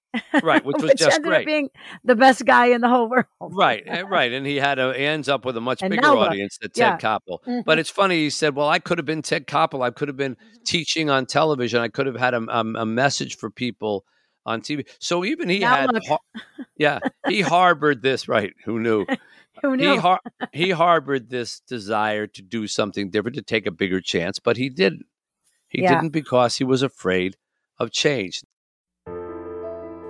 right, 0.42 0.64
which 0.64 0.76
was 0.80 0.90
which 0.90 0.98
just 0.98 1.16
ended 1.16 1.28
great. 1.28 1.40
Up 1.40 1.46
being 1.46 1.70
the 2.04 2.14
best 2.14 2.44
guy 2.44 2.66
in 2.66 2.80
the 2.80 2.88
whole 2.88 3.08
world. 3.08 3.26
right, 3.40 3.82
eh, 3.86 4.02
right, 4.02 4.32
and 4.32 4.46
he 4.46 4.56
had 4.56 4.78
a 4.78 4.96
ends 4.98 5.28
up 5.28 5.44
with 5.44 5.56
a 5.56 5.60
much 5.60 5.82
and 5.82 5.90
bigger 5.90 6.06
audience 6.06 6.58
than 6.58 6.70
Ted 6.70 6.78
yeah. 6.80 6.98
Koppel. 6.98 7.42
Mm-hmm. 7.42 7.60
But 7.64 7.78
it's 7.78 7.90
funny. 7.90 8.16
He 8.16 8.30
said, 8.30 8.54
"Well, 8.54 8.68
I 8.68 8.78
could 8.78 8.98
have 8.98 9.06
been 9.06 9.22
Ted 9.22 9.46
Koppel. 9.46 9.82
I 9.82 9.90
could 9.90 10.08
have 10.08 10.16
been 10.16 10.36
teaching 10.64 11.10
on 11.10 11.26
television. 11.26 11.80
I 11.80 11.88
could 11.88 12.06
have 12.06 12.16
had 12.16 12.34
a, 12.34 12.42
a, 12.48 12.60
a 12.60 12.86
message 12.86 13.36
for 13.36 13.50
people." 13.50 14.04
On 14.48 14.60
TV, 14.60 14.86
so 15.00 15.24
even 15.24 15.48
he 15.48 15.58
now 15.58 15.74
had, 15.74 15.90
har- 16.06 16.20
yeah, 16.76 17.00
he 17.26 17.40
harbored 17.40 18.00
this. 18.00 18.28
Right? 18.28 18.52
Who 18.64 18.78
knew? 18.78 19.04
Who 19.62 19.76
knew? 19.76 19.92
He, 19.92 19.96
har- 19.96 20.20
he 20.52 20.70
harbored 20.70 21.30
this 21.30 21.60
desire 21.60 22.26
to 22.28 22.42
do 22.42 22.66
something 22.66 23.10
different, 23.10 23.36
to 23.36 23.42
take 23.42 23.66
a 23.66 23.72
bigger 23.72 24.00
chance, 24.00 24.38
but 24.38 24.56
he 24.56 24.68
didn't. 24.68 25.06
He 25.68 25.82
yeah. 25.82 25.94
didn't 25.94 26.10
because 26.10 26.56
he 26.56 26.64
was 26.64 26.82
afraid 26.82 27.36
of 27.78 27.90
change. 27.90 28.42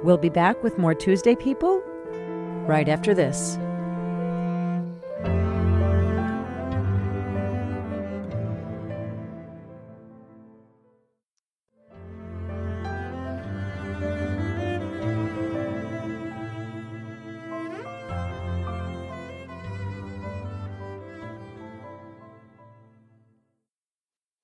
We'll 0.06 0.16
be 0.16 0.28
back 0.28 0.62
with 0.62 0.78
more 0.78 0.94
Tuesday 0.94 1.34
People 1.34 1.82
right 2.64 2.88
after 2.88 3.12
this. 3.12 3.58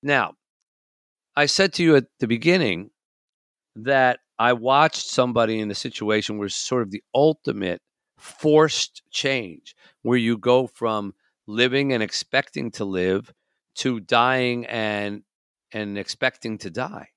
Now, 0.01 0.33
I 1.37 1.45
said 1.45 1.71
to 1.75 1.83
you 1.83 1.95
at 1.95 2.07
the 2.19 2.27
beginning 2.27 2.89
that 3.77 4.19
I 4.43 4.51
watched 4.51 5.07
somebody 5.07 5.61
in 5.61 5.71
a 5.71 5.75
situation 5.75 6.37
where 6.37 6.47
it's 6.47 6.55
sort 6.55 6.81
of 6.81 6.91
the 6.91 7.01
ultimate 7.15 7.81
forced 8.17 9.01
change, 9.09 9.73
where 10.01 10.17
you 10.17 10.37
go 10.37 10.67
from 10.67 11.13
living 11.47 11.93
and 11.93 12.03
expecting 12.03 12.69
to 12.71 12.83
live 12.83 13.33
to 13.75 14.01
dying 14.01 14.65
and 14.65 15.23
and 15.71 15.97
expecting 15.97 16.57
to 16.57 16.69
die. 16.69 17.07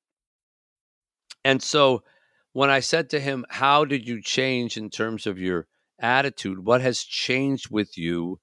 And 1.45 1.61
so 1.61 2.04
when 2.52 2.71
I 2.71 2.78
said 2.78 3.11
to 3.11 3.18
him, 3.18 3.45
How 3.49 3.85
did 3.85 4.06
you 4.06 4.23
change 4.23 4.76
in 4.76 4.88
terms 4.88 5.26
of 5.26 5.37
your 5.37 5.66
attitude? 5.99 6.64
What 6.64 6.80
has 6.80 7.02
changed 7.02 7.71
with 7.73 7.99
you 7.99 8.38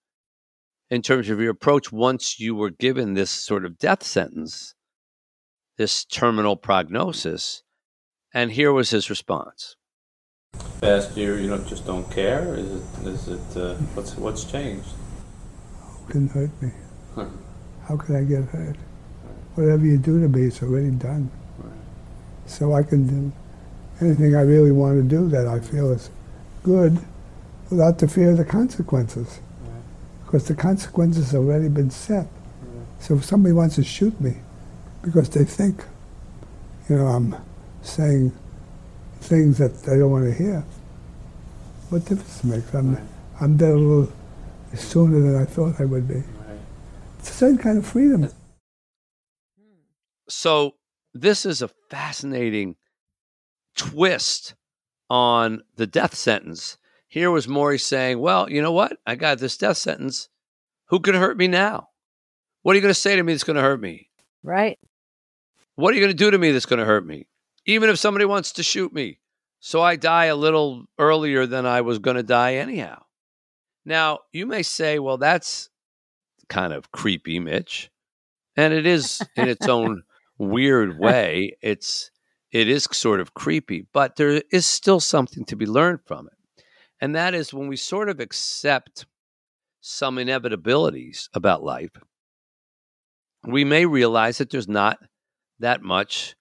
in 0.90 1.02
terms 1.02 1.30
of 1.30 1.40
your 1.40 1.52
approach 1.52 1.94
once 1.94 2.38
you 2.38 2.54
were 2.54 2.70
given 2.70 3.14
this 3.14 3.32
sort 3.32 3.64
of 3.64 3.78
death 3.78 4.04
sentence, 4.04 4.76
this 5.78 6.04
terminal 6.04 6.58
prognosis? 6.58 7.63
And 8.34 8.52
here 8.52 8.74
was 8.74 8.90
his 8.90 9.10
response. 9.10 9.76
Past 10.82 11.16
year, 11.16 11.40
you 11.40 11.48
know, 11.48 11.60
just 11.60 11.86
don't 11.86 12.10
care. 12.12 12.56
Is 12.56 12.72
it? 12.72 13.08
Is 13.08 13.28
it? 13.28 13.58
Uh, 13.58 13.76
what's 13.94 14.18
what's 14.18 14.44
changed? 14.44 14.90
Who 15.80 16.12
can 16.12 16.28
hurt 16.30 16.50
me? 16.62 16.72
How 17.88 17.98
could 17.98 18.16
I 18.16 18.24
get 18.24 18.46
hurt? 18.46 18.76
Whatever 19.56 19.86
you 19.86 19.98
do 19.98 20.20
to 20.20 20.28
me, 20.28 20.48
it's 20.48 20.64
already 20.64 20.90
done. 20.90 21.30
Right. 21.60 21.72
So 22.48 22.74
I 22.74 22.82
can 22.82 23.06
do 23.08 23.32
anything 24.02 24.36
I 24.36 24.42
really 24.42 24.72
want 24.72 24.98
to 24.98 25.04
do 25.04 25.30
that 25.30 25.48
I 25.48 25.60
feel 25.60 25.92
is 25.92 26.10
good, 26.64 26.98
without 27.70 28.00
the 28.00 28.08
fear 28.08 28.32
of 28.32 28.38
the 28.38 28.46
consequences, 28.46 29.40
right. 29.62 29.82
because 30.26 30.48
the 30.48 30.56
consequences 30.56 31.32
have 31.32 31.42
already 31.42 31.70
been 31.70 31.92
set. 31.92 32.26
Right. 32.26 32.88
So 33.00 33.16
if 33.16 33.26
somebody 33.26 33.54
wants 33.54 33.76
to 33.76 33.84
shoot 33.84 34.20
me 34.20 34.38
because 35.04 35.30
they 35.30 35.44
think, 35.44 35.84
you 36.90 36.98
know, 36.98 37.08
I'm 37.08 37.36
saying 37.84 38.32
things 39.20 39.58
that 39.58 39.84
they 39.84 39.98
don't 39.98 40.12
want 40.12 40.26
to 40.26 40.34
hear. 40.34 40.64
what 41.90 42.06
difference 42.06 42.44
it 42.44 42.48
makes? 42.48 42.74
I'm, 42.74 42.96
right. 42.96 43.04
I'm 43.40 43.58
dead 43.58 43.72
a 43.72 43.78
little 43.78 44.12
sooner 44.74 45.20
than 45.20 45.42
I 45.42 45.46
thought 45.46 45.80
I 45.80 45.86
would 45.86 46.08
be. 46.08 46.16
Right. 46.16 46.60
It's 47.20 47.30
a 47.30 47.34
certain 47.34 47.58
kind 47.58 47.78
of 47.78 47.86
freedom. 47.86 48.30
So 50.28 50.76
this 51.14 51.46
is 51.46 51.62
a 51.62 51.70
fascinating 51.90 52.76
twist 53.76 54.56
on 55.10 55.62
the 55.76 55.88
death 55.88 56.16
sentence. 56.16 56.78
Here 57.08 57.30
was 57.30 57.48
Morrie 57.48 57.80
saying, 57.80 58.20
Well, 58.20 58.50
you 58.50 58.62
know 58.62 58.72
what? 58.72 58.98
I 59.06 59.16
got 59.16 59.38
this 59.38 59.58
death 59.58 59.78
sentence. 59.78 60.30
Who 60.88 61.00
can 61.00 61.16
hurt 61.16 61.38
me 61.38 61.48
now? 61.48 61.90
What 62.62 62.74
are 62.74 62.76
you 62.76 62.82
going 62.82 62.94
to 62.94 63.00
say 63.00 63.16
to 63.16 63.24
me 63.24 63.34
that's 63.34 63.44
going 63.44 63.58
to 63.58 63.62
hurt 63.62 63.82
me? 63.82 64.10
Right. 64.42 64.80
What 65.76 65.92
are 65.92 65.96
you 65.96 66.02
going 66.02 66.16
to 66.16 66.24
do 66.24 66.32
to 66.32 66.38
me 66.38 66.52
that's 66.52 66.66
going 66.66 66.80
to 66.80 66.86
hurt 66.86 67.06
me? 67.06 67.28
Even 67.66 67.90
if 67.90 67.98
somebody 68.00 68.26
wants 68.26 68.54
to 68.54 68.64
shoot 68.64 68.94
me. 68.94 69.20
So 69.60 69.82
I 69.82 69.96
die 69.96 70.26
a 70.26 70.36
little 70.36 70.86
earlier 71.00 71.46
than 71.46 71.66
I 71.66 71.82
was 71.82 72.00
going 72.00 72.18
to 72.18 72.24
die 72.24 72.56
anyhow. 72.56 73.04
Now, 73.86 74.20
you 74.32 74.46
may 74.46 74.62
say, 74.62 75.00
well, 75.00 75.18
that's 75.18 75.70
kind 76.50 76.74
of 76.74 76.92
creepy, 76.92 77.40
Mitch. 77.40 77.90
And 78.56 78.74
it 78.74 78.86
is 78.86 79.22
in 79.36 79.48
its 79.48 79.68
own 79.68 80.04
weird 80.38 81.00
way. 81.00 81.58
It's 81.62 82.12
it 82.52 82.70
is 82.70 82.88
sort 82.92 83.20
of 83.20 83.34
creepy, 83.34 83.88
but 83.94 84.16
there 84.16 84.44
is 84.52 84.66
still 84.66 85.00
something 85.00 85.44
to 85.46 85.56
be 85.56 85.66
learned 85.66 86.02
from 86.06 86.28
it. 86.28 86.64
And 87.02 87.16
that 87.16 87.34
is 87.34 87.54
when 87.54 87.68
we 87.68 87.76
sort 87.76 88.10
of 88.10 88.20
accept 88.20 89.06
some 89.82 90.18
inevitabilities 90.18 91.30
about 91.34 91.64
life, 91.64 91.92
we 93.44 93.64
may 93.64 93.86
realize 93.86 94.38
that 94.38 94.52
there's 94.52 94.68
not 94.68 95.00
that 95.60 95.82
much 95.82 96.36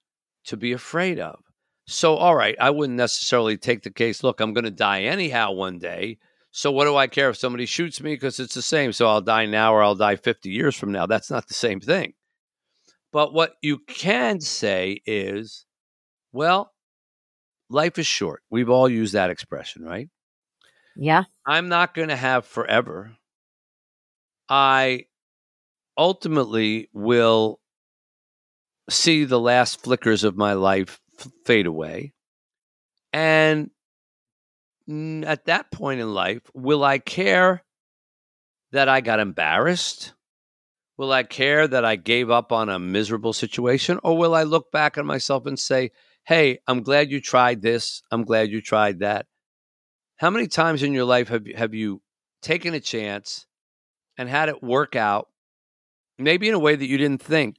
to 0.45 0.57
be 0.57 0.73
afraid 0.73 1.19
of. 1.19 1.39
So, 1.87 2.15
all 2.17 2.37
right, 2.37 2.57
I 2.61 2.71
wouldn't 2.71 2.97
necessarily 2.97 3.57
take 3.57 3.83
the 3.83 3.91
case, 3.91 4.23
look, 4.23 4.41
I'm 4.41 4.53
going 4.53 4.65
to 4.65 4.71
die 4.71 5.03
anyhow 5.03 5.53
one 5.53 5.79
day. 5.79 6.19
So, 6.51 6.71
what 6.71 6.85
do 6.85 6.97
I 6.97 7.07
care 7.07 7.31
if 7.31 7.37
somebody 7.37 7.67
shoots 7.67 8.01
me? 8.01 8.15
Because 8.15 8.39
it's 8.39 8.55
the 8.55 8.63
same. 8.63 8.93
So, 8.93 9.09
I'll 9.09 9.21
die 9.21 9.47
now 9.47 9.75
or 9.75 9.83
I'll 9.83 9.95
die 9.95 10.17
50 10.17 10.49
years 10.51 10.77
from 10.77 10.93
now. 10.93 11.07
That's 11.07 11.31
not 11.31 11.49
the 11.49 11.55
same 11.55 11.81
thing. 11.81 12.15
But 13.13 13.35
what 13.35 13.55
you 13.63 13.79
can 13.87 14.41
say 14.41 15.01
is, 15.05 15.67
well, 16.33 16.73
life 17.69 17.99
is 17.99 18.07
short. 18.07 18.43
We've 18.51 18.71
all 18.71 18.89
used 18.89 19.15
that 19.15 19.31
expression, 19.31 19.85
right? 19.85 20.09
Yeah. 20.97 21.25
I'm 21.47 21.69
not 21.69 21.95
going 21.95 22.09
to 22.09 22.17
have 22.17 22.47
forever. 22.47 23.17
I 24.49 25.07
ultimately 25.97 26.89
will 26.93 27.61
see 28.93 29.25
the 29.25 29.41
last 29.41 29.83
flickers 29.83 30.25
of 30.25 30.37
my 30.37 30.53
life 30.53 31.01
fade 31.45 31.67
away. 31.67 32.13
And 33.13 33.71
at 34.89 35.47
that 35.47 35.71
point 35.71 36.01
in 36.01 36.15
life, 36.15 36.43
will 36.55 36.85
I 36.85 36.99
care 36.99 37.63
that 38.73 38.89
I 38.89 39.01
got 39.01 39.21
embarrassed? 39.21 40.15
Will 40.97 41.13
I 41.13 41.23
care 41.23 41.67
that 41.67 41.85
I 41.85 41.97
gave 41.97 42.31
up 42.31 42.53
on 42.53 42.69
a 42.69 42.79
miserable 42.79 43.33
situation? 43.33 43.99
Or 44.03 44.17
will 44.17 44.35
I 44.35 44.45
look 44.45 44.71
back 44.71 44.99
at 44.99 45.05
myself 45.05 45.47
and 45.47 45.59
say, 45.59 45.91
hey, 46.25 46.59
I'm 46.67 46.83
glad 46.83 47.11
you 47.11 47.21
tried 47.21 47.63
this. 47.63 48.03
I'm 48.11 48.25
glad 48.25 48.51
you 48.51 48.61
tried 48.61 49.01
that. 49.01 49.27
How 50.17 50.31
many 50.31 50.47
times 50.47 50.83
in 50.83 50.93
your 50.93 51.05
life 51.05 51.29
have, 51.29 51.47
you, 51.47 51.57
have 51.57 51.75
you 51.75 52.01
taken 52.43 52.75
a 52.75 52.81
chance 52.81 53.47
and 54.17 54.29
had 54.29 54.49
it 54.49 54.63
work 54.63 54.95
out, 54.95 55.29
maybe 56.19 56.49
in 56.49 56.55
a 56.55 56.59
way 56.59 56.77
that 56.77 56.87
you 56.87 56.99
didn't 56.99 57.23
think, 57.23 57.57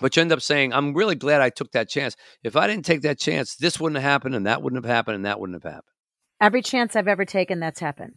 but 0.00 0.16
you 0.16 0.22
end 0.22 0.32
up 0.32 0.42
saying, 0.42 0.72
I'm 0.72 0.94
really 0.94 1.14
glad 1.14 1.40
I 1.40 1.50
took 1.50 1.72
that 1.72 1.88
chance. 1.88 2.16
If 2.42 2.56
I 2.56 2.66
didn't 2.66 2.84
take 2.84 3.02
that 3.02 3.18
chance, 3.18 3.56
this 3.56 3.80
wouldn't 3.80 4.00
have 4.00 4.10
happened, 4.10 4.34
and 4.34 4.46
that 4.46 4.62
wouldn't 4.62 4.84
have 4.84 4.90
happened, 4.90 5.16
and 5.16 5.24
that 5.24 5.40
wouldn't 5.40 5.62
have 5.62 5.70
happened. 5.70 5.92
Every 6.40 6.62
chance 6.62 6.96
I've 6.96 7.08
ever 7.08 7.24
taken, 7.24 7.60
that's 7.60 7.80
happened. 7.80 8.14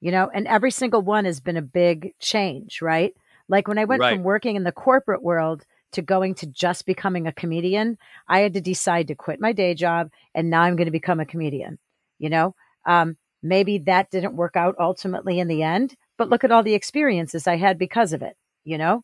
You 0.00 0.12
know, 0.12 0.30
and 0.32 0.46
every 0.46 0.70
single 0.70 1.02
one 1.02 1.24
has 1.24 1.40
been 1.40 1.56
a 1.56 1.62
big 1.62 2.14
change, 2.20 2.82
right? 2.82 3.14
Like 3.48 3.66
when 3.66 3.78
I 3.78 3.84
went 3.84 4.00
right. 4.00 4.14
from 4.14 4.22
working 4.22 4.56
in 4.56 4.64
the 4.64 4.72
corporate 4.72 5.22
world 5.22 5.64
to 5.92 6.02
going 6.02 6.34
to 6.36 6.46
just 6.46 6.86
becoming 6.86 7.26
a 7.26 7.32
comedian, 7.32 7.98
I 8.28 8.40
had 8.40 8.54
to 8.54 8.60
decide 8.60 9.08
to 9.08 9.14
quit 9.14 9.40
my 9.40 9.52
day 9.52 9.74
job 9.74 10.10
and 10.34 10.50
now 10.50 10.62
I'm 10.62 10.76
going 10.76 10.86
to 10.86 10.92
become 10.92 11.18
a 11.18 11.26
comedian. 11.26 11.78
You 12.18 12.30
know, 12.30 12.54
um, 12.84 13.16
maybe 13.42 13.78
that 13.78 14.10
didn't 14.10 14.36
work 14.36 14.56
out 14.56 14.76
ultimately 14.78 15.40
in 15.40 15.48
the 15.48 15.62
end, 15.62 15.94
but 16.16 16.28
look 16.28 16.44
at 16.44 16.52
all 16.52 16.62
the 16.62 16.74
experiences 16.74 17.46
I 17.46 17.56
had 17.56 17.78
because 17.78 18.12
of 18.12 18.22
it, 18.22 18.36
you 18.64 18.76
know? 18.78 19.02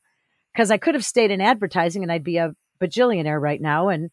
Because 0.55 0.71
I 0.71 0.79
could 0.79 0.95
have 0.95 1.05
stayed 1.05 1.31
in 1.31 1.41
advertising 1.41 2.03
and 2.03 2.13
I'd 2.13 2.25
be 2.25 2.37
a 2.37 2.55
bajillionaire 2.81 3.41
right 3.41 3.61
now 3.61 3.89
and, 3.89 4.11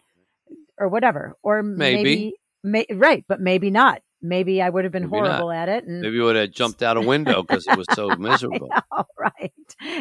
or 0.78 0.88
whatever. 0.88 1.36
Or 1.44 1.62
maybe, 1.62 2.04
maybe 2.04 2.34
may, 2.64 2.86
right, 2.92 3.24
but 3.28 3.40
maybe 3.40 3.70
not. 3.70 4.02
Maybe 4.24 4.62
I 4.62 4.70
would 4.70 4.84
have 4.84 4.94
been 4.94 5.10
maybe 5.10 5.18
horrible 5.18 5.48
not. 5.48 5.56
at 5.56 5.70
it. 5.70 5.84
And 5.86 6.02
maybe 6.02 6.16
you 6.16 6.24
would 6.24 6.36
have 6.36 6.52
jumped 6.52 6.84
out 6.84 6.98
a 6.98 7.02
window 7.02 7.42
because 7.42 7.66
it 7.68 7.78
was 7.78 7.88
so 7.94 8.10
miserable. 8.20 8.70
Know, 8.70 9.06
right. 9.18 9.54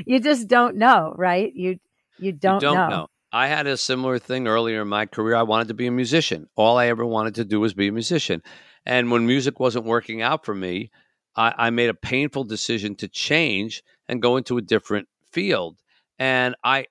You 0.07 0.20
just 0.20 0.48
don't 0.48 0.76
know, 0.76 1.14
right? 1.16 1.53
You, 1.55 1.79
you 2.18 2.33
don't, 2.33 2.57
you 2.57 2.61
don't 2.61 2.74
know. 2.74 2.88
know. 2.88 3.07
I 3.33 3.46
had 3.46 3.66
a 3.66 3.76
similar 3.76 4.18
thing 4.18 4.48
earlier 4.48 4.83
in 4.83 4.88
my 4.88 5.07
career. 5.07 5.37
I 5.37 5.42
wanted 5.42 5.68
to 5.68 5.74
be 5.74 5.87
a 5.87 5.92
musician. 5.92 6.48
All 6.57 6.76
I 6.76 6.88
ever 6.88 7.07
wanted 7.07 7.37
to 7.37 7.44
do 7.44 7.61
was 7.61 7.74
be 7.74 7.88
a 7.88 7.92
musician. 7.92 8.42
And 8.85 9.11
when 9.11 9.26
music 9.26 9.61
wasn't 9.61 9.85
working 9.85 10.20
out 10.20 10.44
for 10.44 10.55
me, 10.55 10.90
I, 11.37 11.55
I 11.57 11.70
made 11.70 11.90
a 11.90 11.94
painful 11.94 12.44
decision 12.44 12.96
to 12.96 13.09
change 13.09 13.83
and 14.09 14.20
go 14.20 14.37
into 14.37 14.59
a 14.59 14.62
different 14.62 15.09
field. 15.31 15.76
And 16.20 16.54
I 16.62 16.87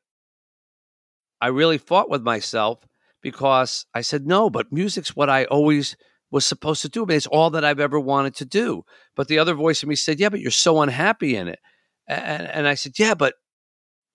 I 1.39 1.47
really 1.47 1.77
fought 1.77 2.09
with 2.09 2.21
myself 2.21 2.79
because 3.21 3.85
I 3.93 4.01
said, 4.01 4.27
no, 4.27 4.49
but 4.49 4.73
music's 4.73 5.15
what 5.15 5.29
I 5.29 5.45
always 5.45 5.95
was 6.31 6.45
supposed 6.45 6.81
to 6.81 6.89
do. 6.89 7.03
I 7.03 7.05
mean, 7.05 7.17
it's 7.17 7.27
all 7.27 7.49
that 7.51 7.63
I've 7.63 7.79
ever 7.79 7.99
wanted 7.99 8.35
to 8.35 8.45
do. 8.45 8.83
But 9.15 9.27
the 9.27 9.39
other 9.39 9.53
voice 9.53 9.81
in 9.81 9.89
me 9.89 9.95
said, 9.95 10.19
yeah, 10.19 10.29
but 10.29 10.41
you're 10.41 10.51
so 10.51 10.81
unhappy 10.81 11.35
in 11.35 11.47
it. 11.47 11.59
And, 12.07 12.47
and 12.47 12.67
I 12.67 12.73
said, 12.73 12.93
yeah, 12.99 13.13
but 13.13 13.35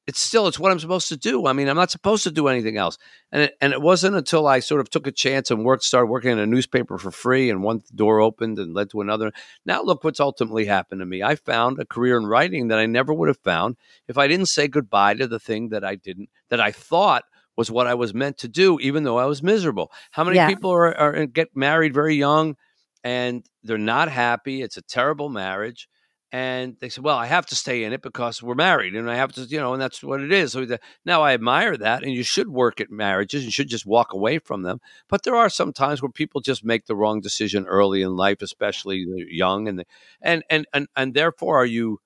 it's 0.07 0.21
still 0.21 0.47
it's 0.47 0.59
what 0.59 0.71
I'm 0.71 0.79
supposed 0.79 1.09
to 1.09 1.17
do. 1.17 1.47
I 1.47 1.53
mean, 1.53 1.69
I'm 1.69 1.77
not 1.77 1.91
supposed 1.91 2.25
to 2.25 2.31
do 2.31 2.49
anything 2.49 2.77
else. 2.77 2.99
And 3.33 3.45
it, 3.45 3.57
and 3.61 3.73
it 3.73 3.81
wasn't 3.81 4.17
until 4.17 4.47
I 4.47 4.61
sort 4.61 4.81
of 4.81 4.91
took 4.91 5.07
a 5.07 5.13
chance 5.13 5.51
and 5.51 5.65
worked, 5.65 5.83
started 5.83 6.07
working 6.07 6.33
in 6.33 6.39
a 6.39 6.47
newspaper 6.47 6.99
for 6.99 7.11
free, 7.11 7.49
and 7.49 7.63
one 7.63 7.83
door 7.95 8.21
opened 8.21 8.59
and 8.59 8.75
led 8.75 8.91
to 8.91 9.01
another. 9.01 9.33
Now 9.65 9.83
look 9.83 10.05
what's 10.05 10.21
ultimately 10.21 10.67
happened 10.67 11.01
to 11.01 11.07
me. 11.07 11.23
I 11.23 11.37
found 11.37 11.79
a 11.79 11.87
career 11.87 12.19
in 12.19 12.27
writing 12.27 12.69
that 12.69 12.79
I 12.79 12.87
never 12.87 13.15
would 13.15 13.29
have 13.29 13.39
found 13.39 13.77
if 14.07 14.19
I 14.19 14.29
didn't 14.29 14.47
say 14.47 14.69
goodbye 14.69 15.15
to 15.15 15.27
the 15.27 15.41
thing 15.41 15.71
that 15.71 15.85
I 15.85 15.95
didn't 15.95 16.29
that 16.51 16.61
I 16.61 16.71
thought 16.71 17.25
was 17.57 17.71
what 17.71 17.87
I 17.87 17.95
was 17.95 18.13
meant 18.13 18.39
to 18.39 18.49
do, 18.49 18.79
even 18.81 19.05
though 19.05 19.19
I 19.19 19.27
was 19.27 19.43
miserable. 19.43 19.91
How 20.11 20.25
many 20.25 20.37
yeah. 20.37 20.49
people 20.49 20.71
are, 20.71 20.95
are 20.97 21.27
get 21.27 21.55
married 21.55 21.95
very 21.95 22.17
young 22.17 22.57
and 23.03 23.47
they're 23.63 23.79
not 23.79 24.11
happy? 24.11 24.61
It's 24.61 24.77
a 24.77 24.83
terrible 24.83 25.29
marriage 25.29 25.89
and 26.35 26.77
they 26.81 26.89
said, 26.89 27.05
"Well, 27.05 27.17
I 27.17 27.27
have 27.27 27.47
to 27.47 27.55
stay 27.55 27.85
in 27.85 27.93
it 27.93 28.03
because 28.03 28.43
we're 28.43 28.57
married, 28.57 28.97
and 28.97 29.09
I 29.09 29.15
have 29.15 29.31
to, 29.35 29.43
you 29.43 29.61
know, 29.61 29.73
and 29.73 29.81
that's 29.81 30.03
what 30.03 30.21
it 30.21 30.33
is." 30.33 30.51
So 30.51 30.67
now 31.05 31.23
I 31.23 31.33
admire 31.33 31.77
that, 31.77 32.03
and 32.03 32.13
you 32.13 32.25
should 32.25 32.49
work 32.49 32.81
at 32.81 32.91
marriages. 32.91 33.45
You 33.45 33.53
should 33.53 33.69
just 33.69 33.87
walk 33.87 34.13
away 34.13 34.41
from 34.41 34.63
them. 34.63 34.81
But 35.09 35.23
there 35.23 35.37
are 35.37 35.49
some 35.49 35.73
times 35.73 36.03
where 36.03 36.11
people 36.11 36.41
just 36.41 36.65
make 36.65 36.87
the 36.87 36.97
wrong 36.97 37.21
decision 37.21 37.67
early 37.67 38.03
in 38.03 38.17
life, 38.17 38.43
especially 38.43 39.07
young, 39.31 39.69
and 39.69 39.85
and 40.21 40.43
and 40.51 40.67
and 40.73 40.89
and 40.97 41.15
therefore, 41.15 41.57
are 41.59 41.67
you? 41.67 42.01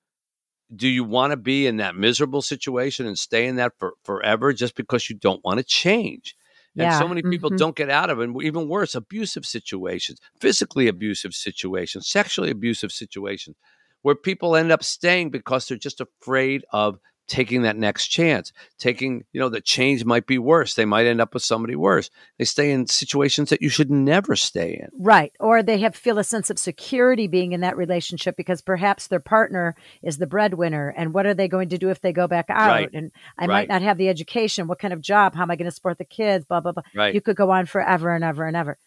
Do 0.75 0.87
you 0.87 1.03
want 1.03 1.31
to 1.31 1.37
be 1.37 1.65
in 1.65 1.77
that 1.77 1.95
miserable 1.95 2.43
situation 2.43 3.07
and 3.07 3.17
stay 3.17 3.47
in 3.47 3.55
that 3.55 3.71
for 3.79 3.93
forever 4.03 4.53
just 4.53 4.75
because 4.75 5.09
you 5.09 5.15
don't 5.15 5.43
want 5.43 5.57
to 5.57 5.63
change? 5.63 6.35
And 6.75 6.83
yeah. 6.83 6.99
so 6.99 7.07
many 7.07 7.23
people 7.23 7.49
mm-hmm. 7.49 7.57
don't 7.57 7.75
get 7.75 7.89
out 7.89 8.11
of 8.11 8.19
it. 8.19 8.25
And 8.25 8.43
even 8.43 8.69
worse, 8.69 8.93
abusive 8.93 9.43
situations, 9.43 10.19
physically 10.39 10.87
abusive 10.87 11.33
situations, 11.33 12.07
sexually 12.07 12.51
abusive 12.51 12.91
situations 12.91 13.55
where 14.01 14.15
people 14.15 14.55
end 14.55 14.71
up 14.71 14.83
staying 14.83 15.29
because 15.29 15.67
they're 15.67 15.77
just 15.77 16.01
afraid 16.01 16.63
of 16.71 16.99
taking 17.29 17.61
that 17.61 17.77
next 17.77 18.07
chance 18.07 18.51
taking 18.79 19.23
you 19.31 19.39
know 19.39 19.49
the 19.49 19.61
change 19.61 20.03
might 20.03 20.25
be 20.25 20.37
worse 20.37 20.73
they 20.73 20.83
might 20.83 21.05
end 21.05 21.21
up 21.21 21.33
with 21.33 21.43
somebody 21.43 21.75
worse. 21.75 22.09
They 22.37 22.45
stay 22.45 22.71
in 22.71 22.87
situations 22.87 23.51
that 23.51 23.61
you 23.61 23.69
should 23.69 23.91
never 23.91 24.35
stay 24.35 24.73
in. 24.73 24.89
Right 24.99 25.31
or 25.39 25.61
they 25.61 25.77
have 25.79 25.95
feel 25.95 26.17
a 26.17 26.23
sense 26.23 26.49
of 26.49 26.59
security 26.59 27.27
being 27.27 27.53
in 27.53 27.61
that 27.61 27.77
relationship 27.77 28.35
because 28.35 28.61
perhaps 28.61 29.07
their 29.07 29.19
partner 29.19 29.75
is 30.01 30.17
the 30.17 30.27
breadwinner 30.27 30.89
and 30.89 31.13
what 31.13 31.27
are 31.27 31.35
they 31.35 31.47
going 31.47 31.69
to 31.69 31.77
do 31.77 31.89
if 31.89 32.01
they 32.01 32.11
go 32.11 32.27
back 32.27 32.47
out? 32.49 32.69
Right. 32.69 32.89
and 32.93 33.11
i 33.37 33.43
right. 33.43 33.47
might 33.47 33.69
not 33.69 33.83
have 33.83 33.97
the 33.97 34.09
education 34.09 34.67
what 34.67 34.79
kind 34.79 34.93
of 34.93 35.01
job? 35.01 35.35
How 35.35 35.43
am 35.43 35.51
i 35.51 35.55
going 35.55 35.69
to 35.69 35.75
support 35.75 35.99
the 35.99 36.05
kids? 36.05 36.45
Blah 36.45 36.61
blah 36.61 36.71
blah. 36.71 36.83
Right. 36.95 37.13
you 37.13 37.21
could 37.21 37.35
go 37.35 37.51
on 37.51 37.67
forever 37.67 38.13
and 38.13 38.23
ever 38.23 38.45
and 38.45 38.57
ever. 38.57 38.77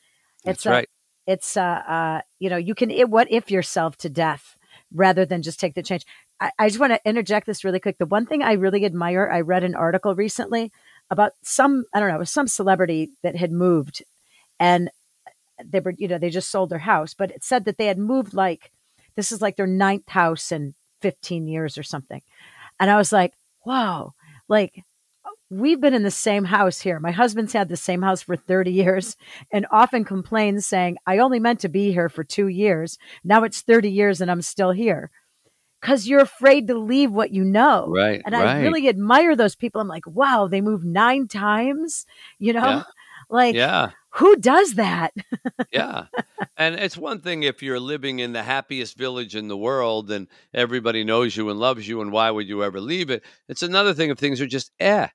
It's 0.44 0.64
That's 0.64 0.66
right. 0.66 0.88
it's 1.28 1.56
uh, 1.56 1.60
uh 1.60 2.20
you 2.40 2.50
know 2.50 2.56
you 2.56 2.74
can 2.74 2.90
it, 2.90 3.08
what 3.08 3.30
if 3.30 3.50
yourself 3.50 3.96
to 3.98 4.08
death 4.08 4.56
rather 4.94 5.24
than 5.24 5.42
just 5.42 5.60
take 5.60 5.74
the 5.74 5.82
change. 5.82 6.04
I, 6.40 6.50
I 6.58 6.68
just 6.68 6.80
want 6.80 6.92
to 6.92 7.08
interject 7.08 7.46
this 7.46 7.64
really 7.64 7.80
quick. 7.80 7.98
The 7.98 8.06
one 8.06 8.26
thing 8.26 8.42
I 8.42 8.52
really 8.52 8.84
admire, 8.84 9.28
I 9.30 9.40
read 9.40 9.64
an 9.64 9.74
article 9.74 10.14
recently 10.14 10.72
about 11.10 11.32
some, 11.42 11.84
I 11.94 12.00
don't 12.00 12.08
know, 12.08 12.24
some 12.24 12.48
celebrity 12.48 13.10
that 13.22 13.36
had 13.36 13.52
moved 13.52 14.02
and 14.60 14.90
they 15.64 15.80
were, 15.80 15.94
you 15.96 16.08
know, 16.08 16.18
they 16.18 16.30
just 16.30 16.50
sold 16.50 16.70
their 16.70 16.78
house, 16.78 17.14
but 17.14 17.30
it 17.30 17.44
said 17.44 17.64
that 17.64 17.78
they 17.78 17.86
had 17.86 17.98
moved 17.98 18.34
like, 18.34 18.70
this 19.16 19.32
is 19.32 19.42
like 19.42 19.56
their 19.56 19.66
ninth 19.66 20.08
house 20.08 20.50
in 20.52 20.74
15 21.02 21.46
years 21.46 21.76
or 21.76 21.82
something. 21.82 22.22
And 22.80 22.90
I 22.90 22.96
was 22.96 23.12
like, 23.12 23.34
whoa, 23.60 24.14
like 24.48 24.84
we've 25.52 25.80
been 25.80 25.94
in 25.94 26.02
the 26.02 26.10
same 26.10 26.44
house 26.44 26.80
here. 26.80 26.98
My 26.98 27.10
husband's 27.10 27.52
had 27.52 27.68
the 27.68 27.76
same 27.76 28.02
house 28.02 28.22
for 28.22 28.36
30 28.36 28.72
years 28.72 29.16
and 29.52 29.66
often 29.70 30.04
complains 30.04 30.66
saying, 30.66 30.96
I 31.06 31.18
only 31.18 31.40
meant 31.40 31.60
to 31.60 31.68
be 31.68 31.92
here 31.92 32.08
for 32.08 32.24
two 32.24 32.48
years. 32.48 32.98
Now 33.22 33.44
it's 33.44 33.60
30 33.60 33.90
years 33.90 34.20
and 34.20 34.30
I'm 34.30 34.42
still 34.42 34.72
here. 34.72 35.10
Because 35.80 36.08
you're 36.08 36.20
afraid 36.20 36.68
to 36.68 36.78
leave 36.78 37.10
what 37.10 37.32
you 37.32 37.44
know. 37.44 37.88
Right. 37.88 38.22
And 38.24 38.34
right. 38.34 38.46
I 38.46 38.60
really 38.60 38.88
admire 38.88 39.34
those 39.34 39.56
people. 39.56 39.80
I'm 39.80 39.88
like, 39.88 40.06
wow, 40.06 40.46
they 40.46 40.60
moved 40.60 40.84
nine 40.84 41.26
times, 41.28 42.06
you 42.38 42.52
know? 42.52 42.60
Yeah. 42.60 42.82
Like, 43.30 43.54
yeah. 43.54 43.92
who 44.10 44.36
does 44.36 44.74
that? 44.74 45.14
yeah. 45.72 46.06
And 46.58 46.74
it's 46.74 46.98
one 46.98 47.20
thing 47.20 47.44
if 47.44 47.62
you're 47.62 47.80
living 47.80 48.18
in 48.18 48.34
the 48.34 48.42
happiest 48.42 48.98
village 48.98 49.34
in 49.34 49.48
the 49.48 49.56
world 49.56 50.10
and 50.10 50.28
everybody 50.52 51.02
knows 51.02 51.34
you 51.34 51.48
and 51.48 51.58
loves 51.58 51.88
you, 51.88 52.02
and 52.02 52.12
why 52.12 52.30
would 52.30 52.46
you 52.46 52.62
ever 52.62 52.78
leave 52.78 53.08
it? 53.08 53.22
It's 53.48 53.62
another 53.62 53.94
thing 53.94 54.10
if 54.10 54.18
things 54.18 54.42
are 54.42 54.46
just 54.46 54.70
eh. 54.80 55.06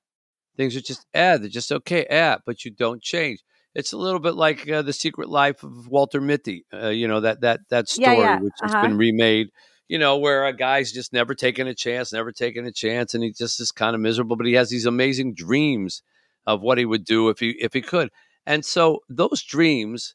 Things 0.58 0.76
are 0.76 0.82
just 0.82 1.06
eh, 1.14 1.38
they're 1.38 1.48
just 1.48 1.72
okay, 1.72 2.04
eh, 2.06 2.38
but 2.46 2.66
you 2.66 2.72
don't 2.72 3.02
change. 3.02 3.40
It's 3.74 3.94
a 3.94 3.98
little 3.98 4.20
bit 4.20 4.34
like 4.34 4.68
uh, 4.68 4.82
the 4.82 4.92
Secret 4.92 5.30
Life 5.30 5.62
of 5.64 5.88
Walter 5.88 6.20
Mitty, 6.20 6.66
uh, 6.74 6.88
you 6.88 7.08
know 7.08 7.20
that 7.20 7.40
that 7.42 7.60
that 7.70 7.88
story 7.88 8.34
Yeah, 8.34 8.40
yeah. 8.40 8.40
which 8.40 8.54
has 8.62 8.74
Uh-huh. 8.74 8.80
been 8.80 8.98
remade. 8.98 9.48
You 9.88 9.98
know 9.98 10.18
where 10.18 10.46
a 10.46 10.52
guy's 10.52 10.92
just 10.92 11.12
never 11.14 11.34
taking 11.34 11.68
a 11.68 11.74
chance, 11.74 12.12
never 12.12 12.32
taking 12.32 12.66
a 12.66 12.72
chance, 12.72 13.14
and 13.14 13.24
he 13.24 13.32
just 13.32 13.60
is 13.60 13.72
kind 13.72 13.94
of 13.94 14.02
miserable. 14.02 14.36
But 14.36 14.46
he 14.46 14.54
has 14.54 14.70
these 14.70 14.86
amazing 14.86 15.34
dreams 15.34 16.02
of 16.46 16.60
what 16.62 16.78
he 16.78 16.84
would 16.86 17.04
do 17.04 17.30
if 17.30 17.38
he 17.40 17.50
if 17.60 17.72
he 17.74 17.82
could. 17.82 18.10
And 18.46 18.64
so 18.64 19.00
those 19.08 19.42
dreams 19.42 20.14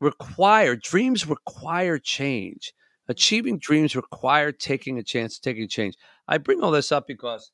require 0.00 0.76
dreams 0.76 1.26
require 1.26 1.98
change. 1.98 2.72
Achieving 3.08 3.58
dreams 3.58 3.96
require 3.96 4.52
taking 4.52 4.98
a 4.98 5.02
chance, 5.02 5.38
taking 5.38 5.64
a 5.64 5.68
change. 5.68 5.96
I 6.28 6.38
bring 6.38 6.62
all 6.62 6.70
this 6.70 6.92
up 6.92 7.06
because 7.06 7.50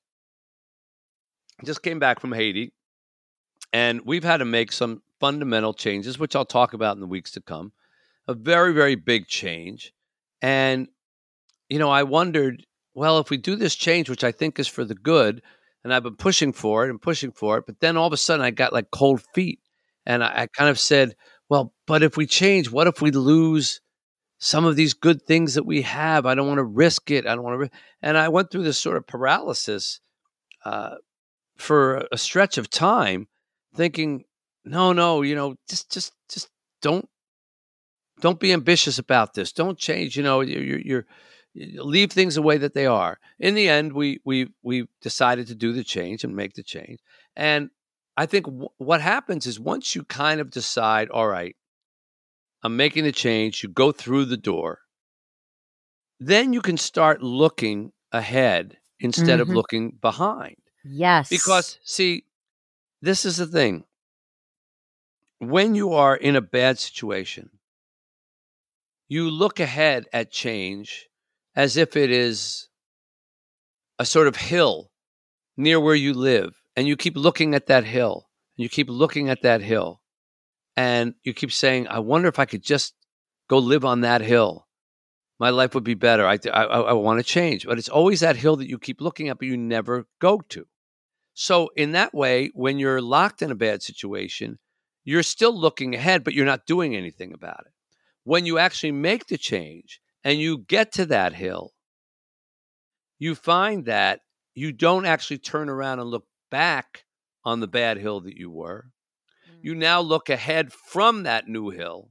just 1.65 1.83
came 1.83 1.99
back 1.99 2.21
from 2.21 2.33
Haiti 2.33 2.73
and 3.73 4.01
we've 4.05 4.25
had 4.25 4.39
to 4.39 4.45
make 4.45 4.73
some 4.73 5.03
fundamental 5.21 5.75
changes, 5.75 6.19
which 6.19 6.37
I'll 6.37 6.45
talk 6.45 6.73
about 6.73 6.97
in 6.97 7.01
the 7.01 7.07
weeks 7.07 7.33
to 7.33 7.41
come. 7.41 7.73
A 8.27 8.35
very, 8.35 8.73
very 8.73 8.95
big 8.95 9.27
change. 9.27 9.93
And, 10.41 10.89
you 11.69 11.79
know, 11.79 11.91
I 11.91 12.03
wondered, 12.05 12.65
well, 12.95 13.19
if 13.19 13.31
we 13.31 13.37
do 13.37 13.57
this 13.57 13.75
change, 13.75 14.09
which 14.09 14.25
I 14.25 14.33
think 14.33 14.59
is 14.59 14.69
for 14.69 14.85
the 14.85 14.95
good, 14.95 15.43
and 15.83 15.93
I've 15.93 16.03
been 16.03 16.17
pushing 16.17 16.53
for 16.53 16.85
it 16.87 16.91
and 16.91 17.01
pushing 17.01 17.33
for 17.33 17.59
it, 17.59 17.65
but 17.67 17.81
then 17.81 17.97
all 17.97 18.07
of 18.07 18.13
a 18.13 18.17
sudden 18.17 18.45
I 18.45 18.51
got 18.51 18.73
like 18.73 18.91
cold 18.91 19.23
feet. 19.35 19.61
And 20.07 20.23
I, 20.23 20.43
I 20.43 20.47
kind 20.47 20.71
of 20.71 20.79
said, 20.79 21.15
well, 21.49 21.73
but 21.87 22.03
if 22.03 22.17
we 22.17 22.27
change, 22.27 22.71
what 22.71 22.87
if 22.87 23.01
we 23.01 23.11
lose 23.11 23.81
some 24.39 24.65
of 24.65 24.77
these 24.77 24.95
good 24.95 25.23
things 25.23 25.55
that 25.55 25.67
we 25.67 25.83
have? 25.83 26.27
I 26.27 26.35
don't 26.35 26.49
want 26.49 26.59
to 26.59 26.65
risk 26.65 27.11
it. 27.11 27.27
I 27.27 27.35
don't 27.35 27.45
want 27.45 27.61
to. 27.61 27.71
And 28.03 28.17
I 28.17 28.29
went 28.29 28.51
through 28.51 28.65
this 28.65 28.79
sort 28.79 28.97
of 28.97 29.07
paralysis 29.07 30.01
uh, 30.65 30.97
for 31.59 32.07
a 32.13 32.19
stretch 32.19 32.59
of 32.59 32.71
time, 32.71 33.29
thinking, 33.75 34.25
no, 34.65 34.93
no, 34.93 35.23
you 35.23 35.35
know, 35.35 35.57
just, 35.69 35.91
just, 35.93 36.13
just 36.29 36.49
don't, 36.83 37.09
don't 38.21 38.41
be 38.41 38.53
ambitious 38.53 38.99
about 38.99 39.35
this. 39.35 39.53
Don't 39.53 39.79
change. 39.79 40.17
You 40.17 40.23
know, 40.23 40.41
you're, 40.41 40.63
you're, 40.63 41.05
you're 41.55 41.85
leave 41.85 42.13
things 42.13 42.35
the 42.35 42.43
way 42.43 42.59
that 42.59 42.75
they 42.75 42.87
are. 42.87 43.19
In 43.39 43.55
the 43.55 43.69
end, 43.69 43.93
we 43.93 44.21
we 44.25 44.49
we 44.63 44.89
decided 45.01 45.47
to 45.49 45.55
do 45.55 45.73
the 45.73 45.85
change 45.85 46.25
and 46.25 46.35
make 46.35 46.55
the 46.55 46.63
change. 46.63 47.01
And 47.37 47.71
I 48.17 48.27
think 48.27 48.47
w- 48.47 48.69
what 48.79 49.01
happens 49.01 49.47
is 49.47 49.59
once 49.61 49.95
you 49.95 50.05
kind 50.05 50.41
of 50.41 50.51
decide, 50.51 51.11
all 51.11 51.29
right, 51.29 51.57
I'm 52.63 52.77
making 52.77 53.03
the 53.03 53.11
change, 53.11 53.65
you 53.65 53.69
go 53.69 53.91
through 53.91 54.27
the 54.27 54.37
door, 54.37 54.83
then 56.21 56.53
you 56.53 56.61
can 56.63 56.77
start 56.77 57.23
looking 57.23 57.93
ahead 58.13 58.79
instead 59.01 59.41
of 59.41 59.49
Mhm. 59.49 59.55
looking 59.55 59.91
behind. 59.91 60.57
Yes. 60.85 61.29
Because, 61.29 61.79
see, 61.83 62.25
this 63.03 63.25
is 63.25 63.37
the 63.39 63.47
thing. 63.47 63.85
When 65.39 65.75
you 65.75 65.93
are 65.93 66.17
in 66.17 66.37
a 66.37 66.41
bad 66.41 66.79
situation, 66.79 67.51
you 69.09 69.31
look 69.31 69.61
ahead 69.61 70.07
at 70.13 70.31
change 70.31 71.09
as 71.57 71.77
if 71.77 71.97
it 71.97 72.11
is 72.11 72.69
a 73.99 74.05
sort 74.05 74.29
of 74.29 74.37
hill 74.37 74.91
near 75.57 75.81
where 75.81 75.95
you 75.95 76.15
live. 76.15 76.55
And 76.77 76.87
you 76.87 76.97
keep 76.97 77.17
looking 77.17 77.57
at 77.57 77.67
that 77.67 77.83
hill, 77.83 78.29
and 78.57 78.63
you 78.63 78.69
keep 78.69 78.89
looking 78.89 79.29
at 79.29 79.43
that 79.43 79.63
hill, 79.63 80.01
and 80.77 81.15
you 81.25 81.35
keep 81.35 81.51
saying, 81.51 81.89
I 81.89 81.99
wonder 81.99 82.29
if 82.29 82.39
I 82.39 82.45
could 82.45 82.63
just 82.63 82.95
go 83.49 83.59
live 83.59 83.85
on 83.85 84.03
that 84.03 84.21
hill. 84.21 84.68
My 85.39 85.51
life 85.51 85.75
would 85.75 85.85
be 85.85 85.95
better. 85.95 86.27
I, 86.27 86.39
I, 86.53 86.63
I 86.65 86.93
want 86.95 87.21
to 87.21 87.25
change. 87.25 87.67
But 87.67 87.79
it's 87.79 87.89
always 87.89 88.21
that 88.21 88.37
hill 88.37 88.57
that 88.57 88.69
you 88.69 88.79
keep 88.79 89.01
looking 89.01 89.29
at, 89.29 89.39
but 89.39 89.47
you 89.47 89.57
never 89.57 90.07
go 90.21 90.43
to. 90.49 90.67
So, 91.35 91.71
in 91.77 91.93
that 91.93 92.13
way, 92.13 92.51
when 92.55 92.81
you're 92.81 93.01
locked 93.01 93.43
in 93.43 93.53
a 93.53 93.55
bad 93.55 93.83
situation, 93.83 94.59
you're 95.05 95.23
still 95.23 95.57
looking 95.57 95.95
ahead, 95.95 96.25
but 96.25 96.35
you're 96.35 96.45
not 96.45 96.67
doing 96.67 96.97
anything 96.97 97.33
about 97.33 97.61
it. 97.67 97.73
When 98.25 98.45
you 98.45 98.59
actually 98.59 98.93
make 98.93 99.27
the 99.27 99.39
change 99.39 100.01
and 100.25 100.41
you 100.41 100.59
get 100.59 100.93
to 100.93 101.07
that 101.07 101.35
hill, 101.35 101.73
you 103.19 103.35
find 103.35 103.87
that 103.87 104.21
you 104.55 104.73
don't 104.73 105.07
actually 105.07 105.39
turn 105.39 105.69
around 105.69 106.01
and 106.01 106.11
look 106.11 106.27
back 106.51 107.05
on 107.45 107.61
the 107.61 107.69
bad 107.69 107.99
hill 107.99 108.21
that 108.21 108.37
you 108.37 108.51
were. 108.51 108.91
You 109.63 109.75
mm. 109.75 109.79
now 109.79 110.01
look 110.01 110.29
ahead 110.29 110.73
from 110.73 111.23
that 111.23 111.49
new 111.49 111.71
hill 111.71 112.11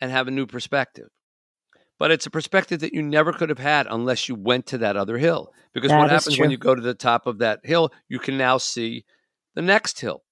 and 0.00 0.10
have 0.10 0.28
a 0.28 0.32
new 0.32 0.46
perspective. 0.46 1.08
But 1.98 2.10
it's 2.10 2.26
a 2.26 2.30
perspective 2.30 2.80
that 2.80 2.92
you 2.92 3.02
never 3.02 3.32
could 3.32 3.48
have 3.48 3.58
had 3.58 3.86
unless 3.88 4.28
you 4.28 4.34
went 4.34 4.66
to 4.66 4.78
that 4.78 4.96
other 4.96 5.16
hill. 5.16 5.52
Because 5.72 5.90
That 5.90 5.98
what 5.98 6.10
happens 6.10 6.38
when 6.38 6.50
you 6.50 6.58
go 6.58 6.74
to 6.74 6.82
the 6.82 6.94
top 6.94 7.26
of 7.26 7.38
that 7.38 7.60
hill, 7.64 7.90
you 8.08 8.18
can 8.18 8.36
now 8.36 8.58
see 8.58 9.04
the 9.54 9.62
next 9.62 10.00
hill 10.00 10.22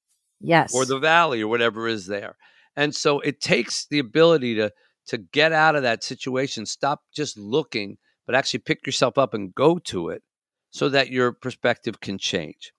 yes. 0.40 0.74
or 0.74 0.85
the 0.85 0.98
valley 0.98 1.40
or 1.40 1.48
whatever 1.48 1.88
is 1.88 2.07
there. 2.07 2.37
And 2.77 2.94
so 2.94 3.20
it 3.20 3.40
takes 3.40 3.87
the 3.87 3.98
ability 3.98 4.57
to 4.57 4.72
to 5.07 5.18
get 5.18 5.53
out 5.53 5.77
of 5.77 5.83
that 5.83 6.03
situation, 6.03 6.64
stop 6.64 7.03
just 7.14 7.38
looking, 7.38 7.98
but 8.27 8.35
actually 8.35 8.61
pick 8.61 8.87
yourself 8.87 9.18
up 9.18 9.35
and 9.35 9.55
go 9.55 9.79
to 9.79 10.09
it 10.09 10.22
so 10.70 10.88
that 10.88 11.11
your 11.11 11.33
perspective 11.33 12.00
can 12.00 12.18
change. 12.18 12.72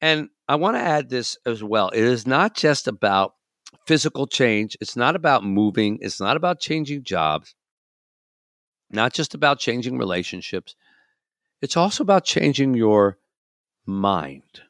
And 0.00 0.28
I 0.48 0.56
want 0.56 0.76
to 0.76 0.80
add 0.80 1.08
this 1.08 1.36
as 1.44 1.64
well. 1.64 1.88
It 1.88 2.04
is 2.04 2.26
not 2.26 2.54
just 2.54 2.86
about 2.86 3.34
physical 3.86 4.26
change, 4.26 4.76
it's 4.80 4.96
not 4.96 5.16
about 5.16 5.44
moving, 5.44 5.98
it's 6.00 6.20
not 6.20 6.36
about 6.36 6.60
changing 6.60 7.02
jobs, 7.02 7.54
not 8.90 9.12
just 9.12 9.34
about 9.34 9.58
changing 9.58 9.98
relationships. 9.98 10.74
It's 11.60 11.76
also 11.76 12.02
about 12.02 12.24
changing 12.24 12.74
your 12.74 13.18
mind, 13.84 14.62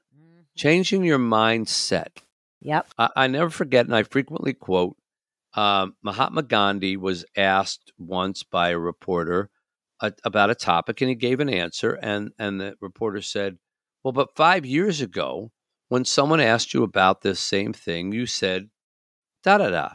changing 0.56 1.04
your 1.04 1.18
mindset. 1.18 2.18
Yep. 2.60 2.88
I, 2.98 3.08
I 3.16 3.26
never 3.26 3.50
forget, 3.50 3.86
and 3.86 3.94
I 3.94 4.02
frequently 4.02 4.54
quote 4.54 4.96
um, 5.54 5.94
Mahatma 6.02 6.42
Gandhi 6.42 6.96
was 6.96 7.24
asked 7.36 7.92
once 7.98 8.42
by 8.42 8.70
a 8.70 8.78
reporter 8.78 9.50
a, 10.00 10.12
about 10.24 10.50
a 10.50 10.54
topic, 10.54 11.00
and 11.00 11.08
he 11.08 11.14
gave 11.14 11.40
an 11.40 11.48
answer, 11.48 11.94
and 12.02 12.30
and 12.38 12.60
the 12.60 12.76
reporter 12.80 13.22
said, 13.22 13.58
"Well, 14.02 14.12
but 14.12 14.36
five 14.36 14.66
years 14.66 15.00
ago, 15.00 15.52
when 15.88 16.04
someone 16.04 16.40
asked 16.40 16.74
you 16.74 16.82
about 16.82 17.22
this 17.22 17.40
same 17.40 17.72
thing, 17.72 18.12
you 18.12 18.26
said 18.26 18.68
da 19.42 19.58
da 19.58 19.70
da," 19.70 19.90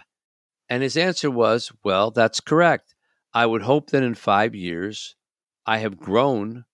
and 0.67 0.81
his 0.81 0.97
answer 0.97 1.29
was, 1.29 1.71
"Well, 1.83 2.09
that's 2.11 2.39
correct. 2.41 2.95
I 3.33 3.45
would 3.45 3.61
hope 3.63 3.89
that 3.91 4.03
in 4.03 4.15
five 4.15 4.53
years, 4.55 5.15
I 5.65 5.77
have 5.79 5.97
grown 5.97 6.65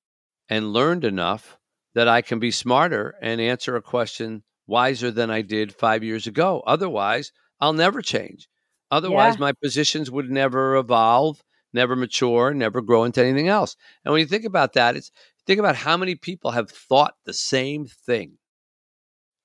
and 0.49 0.73
learned 0.73 1.03
enough 1.05 1.57
that 1.93 2.07
I 2.07 2.21
can 2.21 2.39
be 2.39 2.51
smarter 2.51 3.15
and 3.21 3.39
answer 3.41 3.75
a 3.75 3.81
question." 3.81 4.43
wiser 4.69 5.09
than 5.09 5.31
I 5.31 5.41
did 5.43 5.73
five 5.73 6.03
years 6.03 6.27
ago. 6.27 6.61
Otherwise, 6.67 7.31
I'll 7.61 7.71
never 7.71 8.01
change. 8.01 8.49
Otherwise, 8.91 9.35
Yeah. 9.35 9.39
my 9.39 9.53
positions 9.53 10.11
would 10.11 10.29
never 10.29 10.75
evolve, 10.75 11.41
never 11.71 11.95
mature, 11.95 12.53
never 12.53 12.81
grow 12.81 13.05
into 13.05 13.23
anything 13.23 13.47
else. 13.47 13.77
And 14.03 14.11
when 14.11 14.19
you 14.19 14.27
think 14.27 14.43
about 14.43 14.73
that, 14.73 14.97
it's 14.97 15.09
think 15.45 15.59
about 15.59 15.77
how 15.77 15.95
many 15.95 16.15
people 16.15 16.51
have 16.51 16.69
thought 16.69 17.15
the 17.23 17.31
same 17.33 17.85
thing 17.85 18.39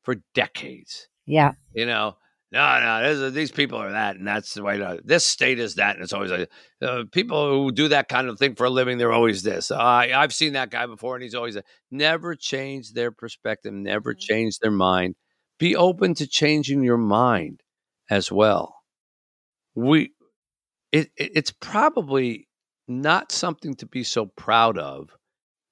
for 0.02 0.16
decades. 0.34 1.06
Yeah. 1.24 1.52
You 1.72 1.86
know, 1.86 2.16
no, 2.52 2.80
no, 2.80 3.14
this 3.14 3.32
these 3.32 3.50
people 3.50 3.78
are 3.78 3.92
that, 3.92 4.16
and 4.16 4.26
that's 4.26 4.52
the 4.54 4.62
way. 4.62 4.76
To, 4.76 5.00
this 5.02 5.24
state 5.24 5.58
is 5.58 5.76
that, 5.76 5.96
and 5.96 6.04
it's 6.04 6.12
always 6.12 6.30
like 6.30 6.50
uh, 6.82 7.04
people 7.10 7.48
who 7.50 7.72
do 7.72 7.88
that 7.88 8.08
kind 8.08 8.28
of 8.28 8.38
thing 8.38 8.54
for 8.54 8.64
a 8.64 8.70
living. 8.70 8.98
They're 8.98 9.12
always 9.12 9.42
this. 9.42 9.70
Uh, 9.70 9.76
I, 9.76 10.12
I've 10.14 10.34
seen 10.34 10.52
that 10.52 10.70
guy 10.70 10.86
before, 10.86 11.14
and 11.16 11.22
he's 11.22 11.34
always 11.34 11.56
a, 11.56 11.64
never 11.90 12.34
change 12.34 12.92
their 12.92 13.10
perspective, 13.10 13.72
never 13.72 14.12
change 14.12 14.58
their 14.58 14.70
mind. 14.70 15.14
Be 15.58 15.74
open 15.76 16.14
to 16.16 16.26
changing 16.26 16.82
your 16.84 16.98
mind 16.98 17.62
as 18.10 18.30
well. 18.30 18.76
We, 19.74 20.12
it, 20.92 21.10
it, 21.16 21.32
it's 21.34 21.52
probably 21.52 22.48
not 22.88 23.32
something 23.32 23.74
to 23.76 23.86
be 23.86 24.04
so 24.04 24.26
proud 24.26 24.78
of 24.78 25.10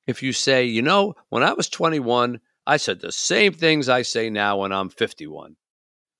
if 0.06 0.22
you 0.22 0.32
say, 0.32 0.64
you 0.64 0.82
know, 0.82 1.14
when 1.30 1.42
I 1.42 1.52
was 1.54 1.68
21, 1.68 2.40
I 2.66 2.76
said 2.76 3.00
the 3.00 3.12
same 3.12 3.52
things 3.52 3.88
I 3.88 4.02
say 4.02 4.30
now 4.30 4.58
when 4.58 4.72
I'm 4.72 4.90
51. 4.90 5.56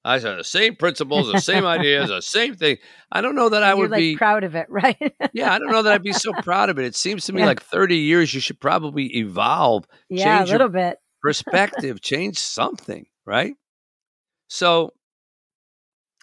I 0.04 0.18
said 0.18 0.38
the 0.38 0.44
same 0.44 0.76
principles, 0.76 1.30
the 1.30 1.40
same 1.40 1.66
ideas, 1.66 2.08
the 2.08 2.22
same 2.22 2.54
thing. 2.54 2.78
I 3.12 3.20
don't 3.20 3.34
know 3.34 3.50
that 3.50 3.62
I 3.62 3.74
would 3.74 3.90
like 3.90 3.98
be. 4.00 4.16
proud 4.16 4.44
of 4.44 4.54
it, 4.54 4.66
right? 4.70 4.96
yeah, 5.34 5.52
I 5.52 5.58
don't 5.58 5.70
know 5.70 5.82
that 5.82 5.92
I'd 5.92 6.02
be 6.02 6.12
so 6.12 6.32
proud 6.42 6.70
of 6.70 6.78
it. 6.78 6.84
It 6.86 6.96
seems 6.96 7.26
to 7.26 7.32
me 7.34 7.42
Yeah. 7.42 7.46
like 7.48 7.62
30 7.62 7.96
years, 7.96 8.32
you 8.32 8.40
should 8.40 8.60
probably 8.60 9.06
evolve, 9.16 9.86
yeah, 10.08 10.42
a 10.42 10.46
little 10.46 10.68
bit. 10.68 10.98
perspective, 11.22 12.00
change 12.02 12.38
something, 12.38 13.06
right? 13.26 13.54
So 14.48 14.94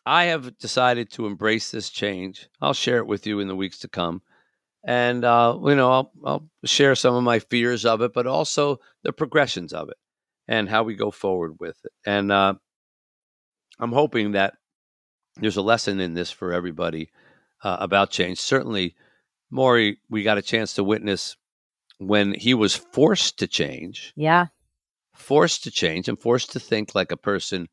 I 0.06 0.26
have 0.26 0.58
decided 0.58 1.12
to 1.12 1.26
embrace 1.28 1.70
this 1.72 1.90
change. 1.90 2.48
I'll 2.62 2.74
share 2.74 2.98
it 2.98 3.08
with 3.08 3.28
you 3.28 3.40
in 3.40 3.48
the 3.48 3.56
weeks 3.56 3.80
to 3.80 3.88
come. 3.88 4.22
And, 4.86 5.26
uh, 5.26 5.58
you 5.66 5.76
know, 5.76 5.92
I'll, 5.92 6.12
I'll 6.26 6.50
share 6.66 6.96
some 6.96 7.14
of 7.16 7.24
my 7.24 7.40
fears 7.40 7.86
of 7.86 8.02
it, 8.02 8.14
but 8.14 8.26
also 8.26 8.80
the 9.04 9.12
progressions 9.12 9.74
of 9.74 9.90
it 9.90 9.98
and 10.48 10.70
how 10.70 10.84
we 10.84 10.96
go 10.96 11.12
forward 11.12 11.58
with 11.60 11.78
it. 11.84 11.92
And 12.06 12.32
uh, 12.32 12.54
I'm 13.80 13.92
hoping 13.92 14.32
that 14.32 14.56
there's 15.36 15.58
a 15.58 15.62
lesson 15.62 16.00
in 16.00 16.14
this 16.14 16.32
for 16.32 16.54
everybody 16.54 17.10
uh, 17.64 17.78
about 17.80 18.10
change. 18.10 18.40
Certainly, 18.40 18.96
Morrie, 19.52 19.98
we 20.10 20.24
got 20.24 20.38
a 20.38 20.42
chance 20.42 20.74
to 20.74 20.84
witness 20.84 21.36
when 22.00 22.34
he 22.34 22.54
was 22.54 22.76
forced 22.76 23.40
to 23.40 23.48
change. 23.48 24.14
Yeah. 24.16 24.48
Forced 25.16 25.64
to 25.64 25.72
change 25.72 26.08
and 26.08 26.20
forced 26.20 26.52
to 26.52 26.60
think 26.60 26.94
like 26.94 27.12
a 27.12 27.18
person 27.18 27.68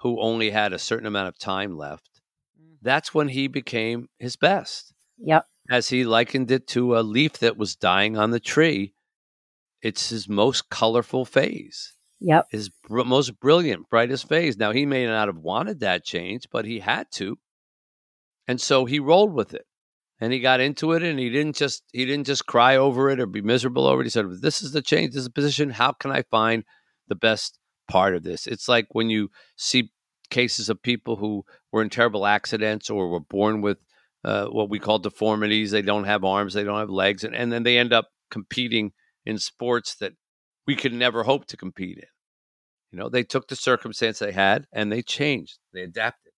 who 0.00 0.20
only 0.20 0.50
had 0.50 0.72
a 0.72 0.78
certain 0.78 1.06
amount 1.06 1.28
of 1.28 1.38
time 1.38 1.76
left. 1.76 2.20
Mm. 2.60 2.76
That's 2.82 3.14
when 3.14 3.28
he 3.28 3.48
became 3.48 4.08
his 4.18 4.36
best. 4.36 4.92
Yep. 5.18 5.46
As 5.70 5.88
he 5.88 6.04
likened 6.04 6.50
it 6.50 6.68
to 6.68 6.96
a 6.96 7.00
leaf 7.00 7.38
that 7.38 7.56
was 7.56 7.74
dying 7.74 8.16
on 8.16 8.30
the 8.30 8.38
tree, 8.38 8.94
it's 9.82 10.10
his 10.10 10.28
most 10.28 10.70
colorful 10.70 11.24
phase. 11.24 11.95
Yep. 12.20 12.46
His 12.50 12.70
br- 12.70 13.04
most 13.04 13.38
brilliant, 13.40 13.88
brightest 13.90 14.28
phase. 14.28 14.56
Now, 14.56 14.72
he 14.72 14.86
may 14.86 15.06
not 15.06 15.28
have 15.28 15.38
wanted 15.38 15.80
that 15.80 16.04
change, 16.04 16.44
but 16.50 16.64
he 16.64 16.80
had 16.80 17.06
to. 17.12 17.38
And 18.48 18.60
so 18.60 18.84
he 18.84 18.98
rolled 18.98 19.34
with 19.34 19.54
it 19.54 19.66
and 20.20 20.32
he 20.32 20.40
got 20.40 20.60
into 20.60 20.92
it 20.92 21.02
and 21.02 21.18
he 21.18 21.30
didn't 21.30 21.56
just 21.56 21.82
he 21.92 22.04
didn't 22.04 22.26
just 22.26 22.46
cry 22.46 22.76
over 22.76 23.10
it 23.10 23.20
or 23.20 23.26
be 23.26 23.42
miserable 23.42 23.86
over 23.86 24.00
it. 24.00 24.04
He 24.04 24.10
said, 24.10 24.26
This 24.40 24.62
is 24.62 24.72
the 24.72 24.82
change, 24.82 25.12
this 25.12 25.20
is 25.20 25.24
the 25.24 25.32
position. 25.32 25.70
How 25.70 25.92
can 25.92 26.10
I 26.10 26.22
find 26.22 26.64
the 27.08 27.16
best 27.16 27.58
part 27.88 28.14
of 28.14 28.22
this? 28.22 28.46
It's 28.46 28.68
like 28.68 28.86
when 28.92 29.10
you 29.10 29.30
see 29.56 29.90
cases 30.30 30.68
of 30.68 30.82
people 30.82 31.16
who 31.16 31.44
were 31.72 31.82
in 31.82 31.90
terrible 31.90 32.26
accidents 32.26 32.90
or 32.90 33.08
were 33.08 33.20
born 33.20 33.60
with 33.60 33.78
uh, 34.24 34.46
what 34.46 34.70
we 34.70 34.78
call 34.78 34.98
deformities. 34.98 35.70
They 35.70 35.82
don't 35.82 36.04
have 36.04 36.24
arms, 36.24 36.54
they 36.54 36.64
don't 36.64 36.80
have 36.80 36.90
legs, 36.90 37.24
and, 37.24 37.34
and 37.34 37.52
then 37.52 37.62
they 37.62 37.78
end 37.78 37.92
up 37.92 38.08
competing 38.30 38.92
in 39.24 39.38
sports 39.38 39.96
that 39.96 40.12
we 40.66 40.76
could 40.76 40.92
never 40.92 41.22
hope 41.22 41.46
to 41.46 41.56
compete 41.56 41.98
in. 41.98 42.04
You 42.92 42.98
know, 42.98 43.08
they 43.08 43.22
took 43.22 43.48
the 43.48 43.56
circumstance 43.56 44.18
they 44.18 44.32
had 44.32 44.66
and 44.72 44.90
they 44.90 45.02
changed, 45.02 45.58
they 45.72 45.82
adapted. 45.82 46.32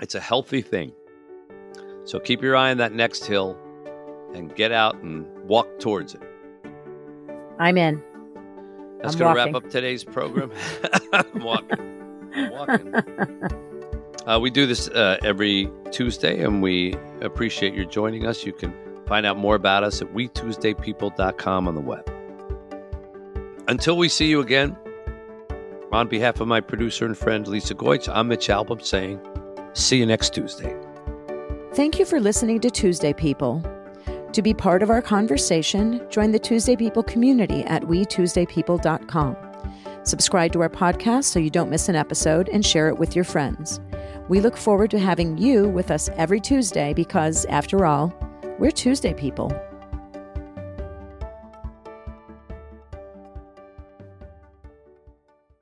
It's 0.00 0.14
a 0.14 0.20
healthy 0.20 0.62
thing. 0.62 0.92
So 2.04 2.18
keep 2.18 2.42
your 2.42 2.56
eye 2.56 2.70
on 2.70 2.78
that 2.78 2.92
next 2.92 3.26
hill 3.26 3.58
and 4.34 4.54
get 4.54 4.72
out 4.72 4.96
and 4.96 5.26
walk 5.48 5.78
towards 5.78 6.14
it. 6.14 6.22
I'm 7.58 7.76
in. 7.76 8.02
That's 9.02 9.14
going 9.14 9.34
to 9.34 9.36
wrap 9.36 9.54
up 9.54 9.70
today's 9.70 10.04
program. 10.04 10.50
I'm 11.12 11.42
walking. 11.42 12.30
I'm 12.34 12.50
walking. 12.50 12.94
Uh, 14.26 14.38
we 14.38 14.50
do 14.50 14.66
this 14.66 14.88
uh, 14.88 15.16
every 15.24 15.70
Tuesday, 15.90 16.42
and 16.42 16.60
we 16.60 16.94
appreciate 17.22 17.72
your 17.72 17.86
joining 17.86 18.26
us. 18.26 18.44
You 18.44 18.52
can 18.52 18.74
find 19.06 19.24
out 19.24 19.38
more 19.38 19.54
about 19.54 19.84
us 19.84 20.02
at 20.02 20.12
wetuesdaypeople.com 20.12 21.66
on 21.66 21.74
the 21.74 21.80
web. 21.80 22.17
Until 23.68 23.98
we 23.98 24.08
see 24.08 24.26
you 24.26 24.40
again, 24.40 24.78
on 25.92 26.08
behalf 26.08 26.40
of 26.40 26.48
my 26.48 26.58
producer 26.58 27.04
and 27.04 27.16
friend 27.16 27.46
Lisa 27.46 27.74
Goich, 27.74 28.08
I'm 28.10 28.28
Mitch 28.28 28.48
Albom 28.48 28.82
saying, 28.82 29.20
see 29.74 29.98
you 29.98 30.06
next 30.06 30.32
Tuesday. 30.32 30.74
Thank 31.74 31.98
you 31.98 32.06
for 32.06 32.18
listening 32.18 32.60
to 32.60 32.70
Tuesday 32.70 33.12
People. 33.12 33.62
To 34.32 34.40
be 34.40 34.54
part 34.54 34.82
of 34.82 34.88
our 34.88 35.02
conversation, 35.02 36.00
join 36.08 36.32
the 36.32 36.38
Tuesday 36.38 36.76
People 36.76 37.02
community 37.02 37.62
at 37.64 37.82
wetuesdaypeople.com. 37.82 39.36
Subscribe 40.02 40.52
to 40.52 40.62
our 40.62 40.70
podcast 40.70 41.24
so 41.24 41.38
you 41.38 41.50
don't 41.50 41.68
miss 41.68 41.90
an 41.90 41.94
episode 41.94 42.48
and 42.48 42.64
share 42.64 42.88
it 42.88 42.96
with 42.96 43.14
your 43.14 43.24
friends. 43.24 43.80
We 44.30 44.40
look 44.40 44.56
forward 44.56 44.90
to 44.92 44.98
having 44.98 45.36
you 45.36 45.68
with 45.68 45.90
us 45.90 46.08
every 46.16 46.40
Tuesday 46.40 46.94
because, 46.94 47.44
after 47.46 47.84
all, 47.84 48.14
we're 48.58 48.70
Tuesday 48.70 49.12
people. 49.12 49.52